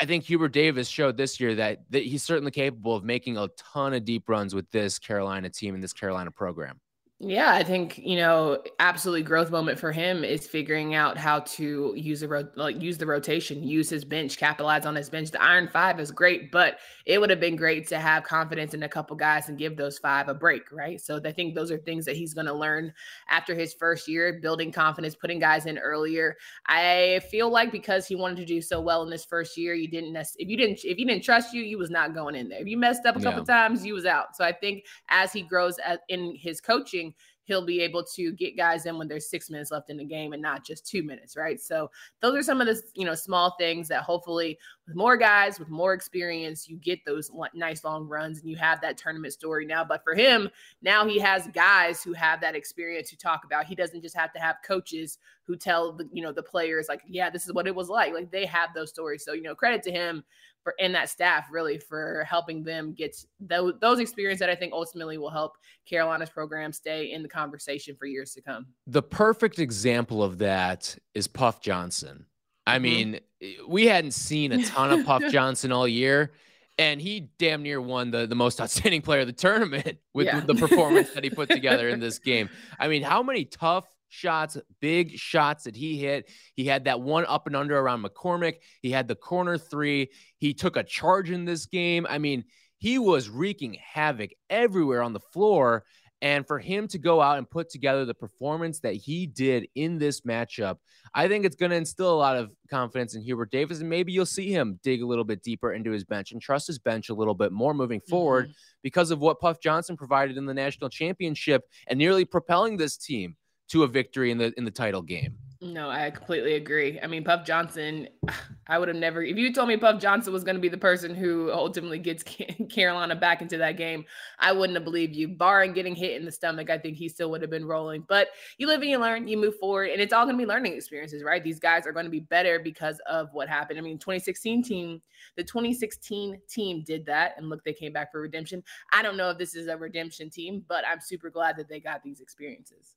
I 0.00 0.06
think 0.06 0.24
Hubert 0.24 0.52
Davis 0.52 0.88
showed 0.88 1.18
this 1.18 1.38
year 1.38 1.56
that, 1.56 1.80
that 1.90 2.04
he's 2.04 2.22
certainly 2.22 2.50
capable 2.50 2.96
of 2.96 3.04
making 3.04 3.36
a 3.36 3.48
ton 3.74 3.92
of 3.92 4.06
deep 4.06 4.30
runs 4.30 4.54
with 4.54 4.70
this 4.70 4.98
Carolina 4.98 5.50
team 5.50 5.74
and 5.74 5.84
this 5.84 5.92
Carolina 5.92 6.30
program. 6.30 6.80
Yeah, 7.20 7.52
I 7.52 7.64
think 7.64 7.98
you 7.98 8.14
know, 8.14 8.62
absolutely 8.78 9.24
growth 9.24 9.50
moment 9.50 9.76
for 9.80 9.90
him 9.90 10.22
is 10.22 10.46
figuring 10.46 10.94
out 10.94 11.18
how 11.18 11.40
to 11.40 11.92
use 11.96 12.20
the 12.20 12.28
ro- 12.28 12.48
like 12.54 12.80
use 12.80 12.96
the 12.96 13.06
rotation, 13.06 13.64
use 13.64 13.90
his 13.90 14.04
bench, 14.04 14.38
capitalize 14.38 14.86
on 14.86 14.94
his 14.94 15.10
bench. 15.10 15.32
The 15.32 15.42
Iron 15.42 15.66
Five 15.66 15.98
is 15.98 16.12
great, 16.12 16.52
but 16.52 16.78
it 17.06 17.20
would 17.20 17.30
have 17.30 17.40
been 17.40 17.56
great 17.56 17.88
to 17.88 17.98
have 17.98 18.22
confidence 18.22 18.72
in 18.72 18.84
a 18.84 18.88
couple 18.88 19.16
guys 19.16 19.48
and 19.48 19.58
give 19.58 19.76
those 19.76 19.98
five 19.98 20.28
a 20.28 20.34
break, 20.34 20.70
right? 20.70 21.00
So 21.00 21.20
I 21.24 21.32
think 21.32 21.56
those 21.56 21.72
are 21.72 21.78
things 21.78 22.04
that 22.04 22.14
he's 22.14 22.34
going 22.34 22.46
to 22.46 22.52
learn 22.52 22.92
after 23.28 23.52
his 23.52 23.74
first 23.74 24.06
year, 24.06 24.38
building 24.40 24.70
confidence, 24.70 25.16
putting 25.16 25.40
guys 25.40 25.66
in 25.66 25.76
earlier. 25.76 26.36
I 26.66 27.20
feel 27.32 27.50
like 27.50 27.72
because 27.72 28.06
he 28.06 28.14
wanted 28.14 28.36
to 28.36 28.44
do 28.44 28.62
so 28.62 28.80
well 28.80 29.02
in 29.02 29.10
this 29.10 29.24
first 29.24 29.56
year, 29.56 29.74
you 29.74 29.88
didn't 29.88 30.14
if 30.14 30.48
you 30.48 30.56
didn't 30.56 30.84
if 30.84 30.96
you 30.96 31.04
didn't 31.04 31.24
trust 31.24 31.52
you, 31.52 31.64
you 31.64 31.78
was 31.78 31.90
not 31.90 32.14
going 32.14 32.36
in 32.36 32.48
there. 32.48 32.60
If 32.60 32.68
you 32.68 32.76
messed 32.76 33.06
up 33.06 33.16
a 33.16 33.20
couple 33.20 33.44
yeah. 33.48 33.66
times, 33.66 33.84
you 33.84 33.94
was 33.94 34.06
out. 34.06 34.36
So 34.36 34.44
I 34.44 34.52
think 34.52 34.84
as 35.08 35.32
he 35.32 35.42
grows 35.42 35.80
in 36.08 36.36
his 36.36 36.60
coaching 36.60 37.07
he'll 37.48 37.64
be 37.64 37.80
able 37.80 38.04
to 38.04 38.30
get 38.32 38.58
guys 38.58 38.84
in 38.84 38.98
when 38.98 39.08
there's 39.08 39.28
six 39.28 39.48
minutes 39.48 39.70
left 39.70 39.88
in 39.88 39.96
the 39.96 40.04
game 40.04 40.34
and 40.34 40.42
not 40.42 40.64
just 40.64 40.86
two 40.86 41.02
minutes, 41.02 41.34
right? 41.34 41.58
So 41.58 41.90
those 42.20 42.36
are 42.36 42.42
some 42.42 42.60
of 42.60 42.66
the 42.66 42.80
you 42.94 43.06
know 43.06 43.14
small 43.14 43.56
things 43.58 43.88
that 43.88 44.02
hopefully 44.02 44.58
with 44.86 44.94
more 44.94 45.16
guys 45.16 45.58
with 45.58 45.70
more 45.70 45.94
experience, 45.94 46.68
you 46.68 46.76
get 46.76 47.04
those 47.06 47.30
nice 47.54 47.84
long 47.84 48.06
runs 48.06 48.40
and 48.40 48.50
you 48.50 48.56
have 48.56 48.82
that 48.82 48.98
tournament 48.98 49.32
story 49.32 49.64
now. 49.64 49.82
But 49.82 50.04
for 50.04 50.14
him, 50.14 50.50
now 50.82 51.06
he 51.06 51.18
has 51.18 51.48
guys 51.48 52.02
who 52.02 52.12
have 52.12 52.40
that 52.42 52.54
experience 52.54 53.08
to 53.10 53.16
talk 53.16 53.44
about. 53.44 53.64
He 53.64 53.74
doesn't 53.74 54.02
just 54.02 54.16
have 54.16 54.32
to 54.34 54.40
have 54.40 54.56
coaches 54.64 55.18
who 55.44 55.56
tell 55.56 55.92
the 55.92 56.06
you 56.12 56.22
know 56.22 56.32
the 56.32 56.42
players 56.42 56.86
like, 56.88 57.00
yeah, 57.08 57.30
this 57.30 57.46
is 57.46 57.54
what 57.54 57.66
it 57.66 57.74
was 57.74 57.88
like. 57.88 58.12
Like 58.12 58.30
they 58.30 58.44
have 58.44 58.74
those 58.74 58.90
stories. 58.90 59.24
So 59.24 59.32
you 59.32 59.42
know, 59.42 59.54
credit 59.54 59.82
to 59.84 59.90
him 59.90 60.22
for 60.68 60.74
and 60.82 60.94
that 60.94 61.08
staff 61.08 61.46
really 61.50 61.78
for 61.78 62.24
helping 62.28 62.62
them 62.62 62.92
get 62.92 63.16
those, 63.40 63.74
those 63.80 64.00
experience 64.00 64.40
that 64.40 64.50
I 64.50 64.54
think 64.54 64.72
ultimately 64.72 65.18
will 65.18 65.30
help 65.30 65.56
Carolina's 65.88 66.30
program 66.30 66.72
stay 66.72 67.12
in 67.12 67.22
the 67.22 67.28
conversation 67.28 67.96
for 67.96 68.06
years 68.06 68.32
to 68.34 68.42
come. 68.42 68.66
The 68.86 69.02
perfect 69.02 69.58
example 69.58 70.22
of 70.22 70.38
that 70.38 70.96
is 71.14 71.26
Puff 71.26 71.60
Johnson. 71.60 72.26
I 72.66 72.74
mm-hmm. 72.76 72.82
mean, 72.82 73.20
we 73.66 73.86
hadn't 73.86 74.12
seen 74.12 74.52
a 74.52 74.64
ton 74.64 74.98
of 74.98 75.06
Puff 75.06 75.22
Johnson 75.30 75.72
all 75.72 75.88
year 75.88 76.32
and 76.78 77.00
he 77.00 77.28
damn 77.38 77.62
near 77.62 77.80
won 77.80 78.10
the, 78.10 78.26
the 78.26 78.34
most 78.34 78.60
outstanding 78.60 79.02
player 79.02 79.20
of 79.20 79.26
the 79.26 79.32
tournament 79.32 79.98
with 80.14 80.26
yeah. 80.26 80.40
the 80.40 80.54
performance 80.54 81.10
that 81.12 81.24
he 81.24 81.30
put 81.30 81.48
together 81.50 81.88
in 81.88 82.00
this 82.00 82.18
game. 82.18 82.48
I 82.78 82.88
mean, 82.88 83.02
how 83.02 83.22
many 83.22 83.44
tough 83.44 83.86
shots, 84.08 84.56
big 84.80 85.16
shots 85.18 85.64
that 85.64 85.76
he 85.76 85.98
hit. 85.98 86.30
He 86.54 86.64
had 86.64 86.84
that 86.84 87.00
one 87.00 87.24
up 87.26 87.46
and 87.46 87.56
under 87.56 87.78
around 87.78 88.04
McCormack. 88.04 88.56
He 88.82 88.90
had 88.90 89.08
the 89.08 89.14
corner 89.14 89.58
three. 89.58 90.10
He 90.38 90.54
took 90.54 90.76
a 90.76 90.82
charge 90.82 91.30
in 91.30 91.44
this 91.44 91.66
game. 91.66 92.06
I 92.08 92.18
mean, 92.18 92.44
he 92.78 92.98
was 92.98 93.28
wreaking 93.28 93.74
havoc 93.74 94.30
everywhere 94.48 95.02
on 95.02 95.12
the 95.12 95.20
floor. 95.20 95.84
And 96.20 96.44
for 96.46 96.58
him 96.58 96.88
to 96.88 96.98
go 96.98 97.20
out 97.20 97.38
and 97.38 97.48
put 97.48 97.70
together 97.70 98.04
the 98.04 98.14
performance 98.14 98.80
that 98.80 98.94
he 98.94 99.26
did 99.26 99.68
in 99.76 99.98
this 99.98 100.22
matchup, 100.22 100.78
I 101.14 101.28
think 101.28 101.44
it's 101.44 101.54
going 101.54 101.70
to 101.70 101.76
instill 101.76 102.12
a 102.12 102.18
lot 102.18 102.36
of 102.36 102.50
confidence 102.68 103.14
in 103.14 103.22
Hubert 103.22 103.52
Davis. 103.52 103.78
And 103.80 103.88
maybe 103.88 104.12
you'll 104.12 104.26
see 104.26 104.50
him 104.52 104.80
dig 104.82 105.00
a 105.00 105.06
little 105.06 105.24
bit 105.24 105.44
deeper 105.44 105.72
into 105.72 105.92
his 105.92 106.02
bench 106.02 106.32
and 106.32 106.42
trust 106.42 106.66
his 106.66 106.80
bench 106.80 107.08
a 107.08 107.14
little 107.14 107.34
bit 107.34 107.52
more 107.52 107.72
moving 107.72 108.00
forward 108.00 108.46
mm-hmm. 108.46 108.52
because 108.82 109.12
of 109.12 109.20
what 109.20 109.38
Puff 109.38 109.60
Johnson 109.60 109.96
provided 109.96 110.36
in 110.36 110.46
the 110.46 110.54
national 110.54 110.90
championship 110.90 111.62
and 111.86 111.98
nearly 111.98 112.24
propelling 112.24 112.76
this 112.76 112.96
team 112.96 113.36
to 113.68 113.84
a 113.84 113.86
victory 113.86 114.30
in 114.30 114.38
the 114.38 114.52
in 114.56 114.64
the 114.64 114.70
title 114.70 115.02
game. 115.02 115.36
No, 115.60 115.90
I 115.90 116.10
completely 116.12 116.54
agree. 116.54 117.00
I 117.02 117.08
mean, 117.08 117.24
Puff 117.24 117.44
Johnson, 117.44 118.08
I 118.68 118.78
would 118.78 118.86
have 118.86 118.96
never, 118.96 119.24
if 119.24 119.36
you 119.36 119.52
told 119.52 119.68
me 119.68 119.76
Puff 119.76 120.00
Johnson 120.00 120.32
was 120.32 120.44
going 120.44 120.54
to 120.54 120.60
be 120.60 120.68
the 120.68 120.78
person 120.78 121.16
who 121.16 121.50
ultimately 121.50 121.98
gets 121.98 122.22
Carolina 122.70 123.16
back 123.16 123.42
into 123.42 123.56
that 123.58 123.76
game, 123.76 124.04
I 124.38 124.52
wouldn't 124.52 124.76
have 124.76 124.84
believed 124.84 125.16
you. 125.16 125.26
Barring 125.26 125.72
getting 125.72 125.96
hit 125.96 126.20
in 126.20 126.24
the 126.24 126.30
stomach, 126.30 126.70
I 126.70 126.78
think 126.78 126.96
he 126.96 127.08
still 127.08 127.30
would 127.30 127.42
have 127.42 127.50
been 127.50 127.64
rolling. 127.64 128.04
But 128.06 128.28
you 128.58 128.68
live 128.68 128.82
and 128.82 128.90
you 128.90 128.98
learn, 128.98 129.26
you 129.26 129.36
move 129.36 129.56
forward, 129.58 129.90
and 129.90 130.00
it's 130.00 130.12
all 130.12 130.26
going 130.26 130.36
to 130.36 130.42
be 130.42 130.46
learning 130.46 130.74
experiences, 130.74 131.24
right? 131.24 131.42
These 131.42 131.58
guys 131.58 131.88
are 131.88 131.92
going 131.92 132.06
to 132.06 132.10
be 132.10 132.20
better 132.20 132.60
because 132.60 133.00
of 133.10 133.30
what 133.32 133.48
happened. 133.48 133.80
I 133.80 133.82
mean, 133.82 133.98
2016 133.98 134.62
team, 134.62 135.02
the 135.36 135.42
2016 135.42 136.40
team 136.48 136.84
did 136.86 137.04
that, 137.06 137.32
and 137.36 137.48
look, 137.48 137.64
they 137.64 137.72
came 137.72 137.92
back 137.92 138.12
for 138.12 138.20
redemption. 138.20 138.62
I 138.92 139.02
don't 139.02 139.16
know 139.16 139.30
if 139.30 139.38
this 139.38 139.56
is 139.56 139.66
a 139.66 139.76
redemption 139.76 140.30
team, 140.30 140.64
but 140.68 140.84
I'm 140.86 141.00
super 141.00 141.30
glad 141.30 141.56
that 141.56 141.68
they 141.68 141.80
got 141.80 142.04
these 142.04 142.20
experiences. 142.20 142.94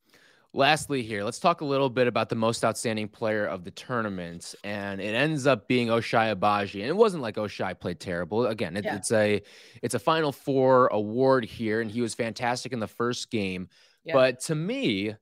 Lastly, 0.54 1.02
here, 1.02 1.24
let's 1.24 1.40
talk 1.40 1.62
a 1.62 1.66
little 1.66 1.90
bit 1.90 2.08
about 2.08 2.28
the 2.28 2.36
most 2.36 2.66
outstanding 2.66 3.08
player 3.08 3.46
of 3.46 3.64
the 3.64 3.72
tournament. 3.72 4.54
And 4.66 5.00
it 5.00 5.16
ends 5.16 5.48
up 5.48 5.68
being 5.70 5.88
Ochai 5.88 6.36
Agbaji. 6.36 6.82
And 6.82 6.90
it 6.90 6.96
wasn't 6.96 7.24
like 7.24 7.36
Ochai 7.36 7.80
played 7.80 8.02
terrible. 8.02 8.46
Again, 8.46 8.76
it, 8.76 8.84
yeah. 8.84 8.98
it's 8.98 9.12
a 9.14 9.42
it's 9.82 9.96
a 9.96 10.00
final 10.00 10.34
four 10.34 10.88
award 10.88 11.46
here, 11.46 11.80
and 11.80 11.90
he 11.90 12.02
was 12.02 12.16
fantastic 12.16 12.74
in 12.74 12.80
the 12.80 12.88
first 12.88 13.32
game. 13.32 13.70
Yeah. 14.04 14.14
But 14.14 14.42
to 14.42 14.56
me, 14.56 15.16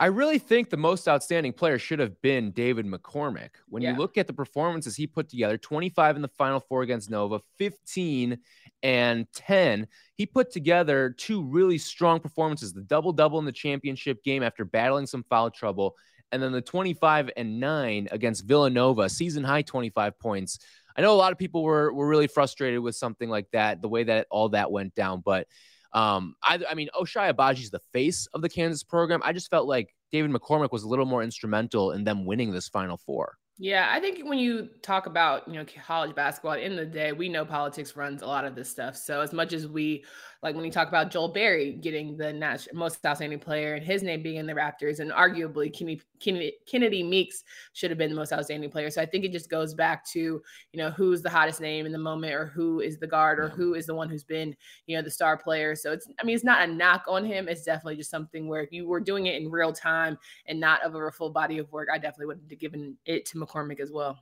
I 0.00 0.06
really 0.06 0.38
think 0.38 0.70
the 0.70 0.76
most 0.76 1.06
outstanding 1.06 1.52
player 1.52 1.78
should 1.78 2.00
have 2.00 2.20
been 2.20 2.50
David 2.50 2.84
McCormack. 2.84 3.50
When 3.68 3.82
yeah. 3.82 3.92
you 3.92 3.98
look 3.98 4.18
at 4.18 4.26
the 4.26 4.32
performances 4.32 4.96
he 4.96 5.06
put 5.06 5.28
together 5.28 5.56
25 5.56 6.16
in 6.16 6.22
the 6.22 6.28
final 6.28 6.58
four 6.58 6.82
against 6.82 7.10
Nova, 7.10 7.38
15 7.58 8.38
and 8.82 9.26
10, 9.34 9.86
he 10.16 10.26
put 10.26 10.50
together 10.50 11.14
two 11.16 11.44
really 11.44 11.78
strong 11.78 12.18
performances 12.18 12.72
the 12.72 12.82
double 12.82 13.12
double 13.12 13.38
in 13.38 13.44
the 13.44 13.52
championship 13.52 14.24
game 14.24 14.42
after 14.42 14.64
battling 14.64 15.06
some 15.06 15.24
foul 15.30 15.50
trouble, 15.50 15.94
and 16.32 16.42
then 16.42 16.50
the 16.50 16.60
25 16.60 17.30
and 17.36 17.60
9 17.60 18.08
against 18.10 18.46
Villanova, 18.46 19.08
season 19.08 19.44
high 19.44 19.62
25 19.62 20.18
points. 20.18 20.58
I 20.96 21.02
know 21.02 21.12
a 21.12 21.16
lot 21.16 21.32
of 21.32 21.38
people 21.38 21.62
were, 21.62 21.92
were 21.92 22.06
really 22.06 22.26
frustrated 22.26 22.80
with 22.80 22.96
something 22.96 23.28
like 23.28 23.46
that, 23.52 23.80
the 23.80 23.88
way 23.88 24.04
that 24.04 24.26
all 24.30 24.48
that 24.50 24.72
went 24.72 24.96
down, 24.96 25.22
but 25.24 25.46
um, 25.94 26.34
I, 26.42 26.60
I 26.68 26.74
mean, 26.74 26.88
Agbaji 27.32 27.62
is 27.62 27.70
the 27.70 27.80
face 27.92 28.26
of 28.34 28.42
the 28.42 28.48
Kansas 28.48 28.82
program. 28.82 29.22
I 29.24 29.32
just 29.32 29.48
felt 29.48 29.66
like 29.66 29.94
David 30.14 30.30
McCormack 30.30 30.70
was 30.70 30.84
a 30.84 30.88
little 30.88 31.06
more 31.06 31.24
instrumental 31.24 31.90
in 31.90 32.04
them 32.04 32.24
winning 32.24 32.52
this 32.52 32.68
Final 32.68 32.96
Four. 32.96 33.36
Yeah, 33.58 33.88
I 33.90 33.98
think 34.00 34.28
when 34.28 34.38
you 34.38 34.68
talk 34.82 35.06
about, 35.06 35.46
you 35.48 35.54
know, 35.54 35.64
college 35.86 36.14
basketball, 36.14 36.52
at 36.52 36.56
the 36.56 36.64
end 36.64 36.78
of 36.78 36.86
the 36.88 36.92
day, 36.92 37.12
we 37.12 37.28
know 37.28 37.44
politics 37.44 37.96
runs 37.96 38.22
a 38.22 38.26
lot 38.26 38.44
of 38.44 38.56
this 38.56 38.68
stuff. 38.68 38.96
So 38.96 39.20
as 39.20 39.32
much 39.32 39.52
as 39.52 39.66
we 39.68 40.04
like 40.44 40.54
when 40.54 40.64
you 40.66 40.70
talk 40.70 40.88
about 40.88 41.10
Joel 41.10 41.28
Berry 41.28 41.72
getting 41.72 42.18
the 42.18 42.34
most 42.74 43.06
outstanding 43.06 43.38
player 43.38 43.74
and 43.74 43.84
his 43.84 44.02
name 44.02 44.22
being 44.22 44.36
in 44.36 44.46
the 44.46 44.52
Raptors, 44.52 44.98
and 45.00 45.10
arguably 45.10 45.72
Kennedy, 46.20 46.52
Kennedy 46.66 47.02
Meeks 47.02 47.44
should 47.72 47.90
have 47.90 47.96
been 47.96 48.10
the 48.10 48.16
most 48.16 48.30
outstanding 48.30 48.70
player. 48.70 48.90
So 48.90 49.00
I 49.00 49.06
think 49.06 49.24
it 49.24 49.32
just 49.32 49.48
goes 49.48 49.72
back 49.72 50.04
to, 50.10 50.20
you 50.20 50.42
know, 50.76 50.90
who's 50.90 51.22
the 51.22 51.30
hottest 51.30 51.62
name 51.62 51.86
in 51.86 51.92
the 51.92 51.98
moment 51.98 52.34
or 52.34 52.46
who 52.46 52.80
is 52.80 52.98
the 52.98 53.06
guard 53.06 53.38
or 53.38 53.48
who 53.48 53.72
is 53.72 53.86
the 53.86 53.94
one 53.94 54.10
who's 54.10 54.22
been, 54.22 54.54
you 54.86 54.96
know, 54.96 55.02
the 55.02 55.10
star 55.10 55.38
player. 55.38 55.74
So 55.74 55.92
it's, 55.92 56.06
I 56.20 56.24
mean, 56.24 56.34
it's 56.34 56.44
not 56.44 56.68
a 56.68 56.70
knock 56.70 57.04
on 57.08 57.24
him. 57.24 57.48
It's 57.48 57.64
definitely 57.64 57.96
just 57.96 58.10
something 58.10 58.46
where 58.46 58.60
if 58.60 58.70
you 58.70 58.86
were 58.86 59.00
doing 59.00 59.26
it 59.26 59.40
in 59.40 59.50
real 59.50 59.72
time 59.72 60.03
and 60.46 60.60
not 60.60 60.84
over 60.84 61.06
a 61.06 61.12
full 61.12 61.30
body 61.30 61.58
of 61.58 61.70
work, 61.72 61.88
I 61.92 61.98
definitely 61.98 62.26
would 62.26 62.40
have 62.48 62.58
given 62.58 62.96
it 63.06 63.26
to 63.26 63.38
McCormack 63.38 63.80
as 63.80 63.90
well. 63.90 64.18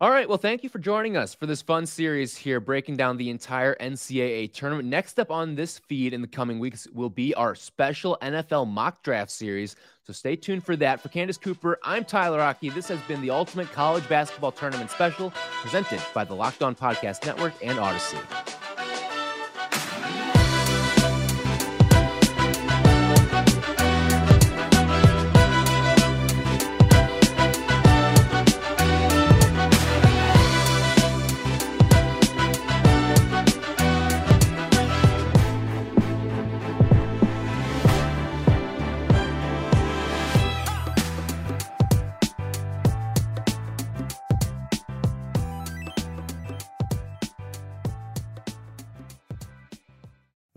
All 0.00 0.10
right. 0.10 0.28
Well, 0.28 0.38
thank 0.38 0.64
you 0.64 0.68
for 0.68 0.80
joining 0.80 1.16
us 1.16 1.34
for 1.34 1.46
this 1.46 1.62
fun 1.62 1.86
series 1.86 2.36
here, 2.36 2.58
breaking 2.58 2.96
down 2.96 3.16
the 3.16 3.30
entire 3.30 3.76
NCAA 3.76 4.52
tournament. 4.52 4.88
Next 4.88 5.20
up 5.20 5.30
on 5.30 5.54
this 5.54 5.78
feed 5.78 6.12
in 6.12 6.20
the 6.20 6.26
coming 6.26 6.58
weeks 6.58 6.88
will 6.92 7.08
be 7.08 7.32
our 7.34 7.54
special 7.54 8.18
NFL 8.20 8.66
mock 8.66 9.04
draft 9.04 9.30
series. 9.30 9.76
So 10.02 10.12
stay 10.12 10.34
tuned 10.34 10.64
for 10.64 10.74
that. 10.76 11.00
For 11.00 11.08
Candace 11.10 11.38
Cooper, 11.38 11.78
I'm 11.84 12.04
Tyler 12.04 12.38
Rocky. 12.38 12.70
This 12.70 12.88
has 12.88 13.00
been 13.02 13.22
the 13.22 13.30
Ultimate 13.30 13.70
College 13.70 14.06
Basketball 14.08 14.52
Tournament 14.52 14.90
Special 14.90 15.32
presented 15.62 16.02
by 16.12 16.24
the 16.24 16.34
Locked 16.34 16.62
On 16.62 16.74
Podcast 16.74 17.24
Network 17.24 17.54
and 17.62 17.78
Audacy. 17.78 18.63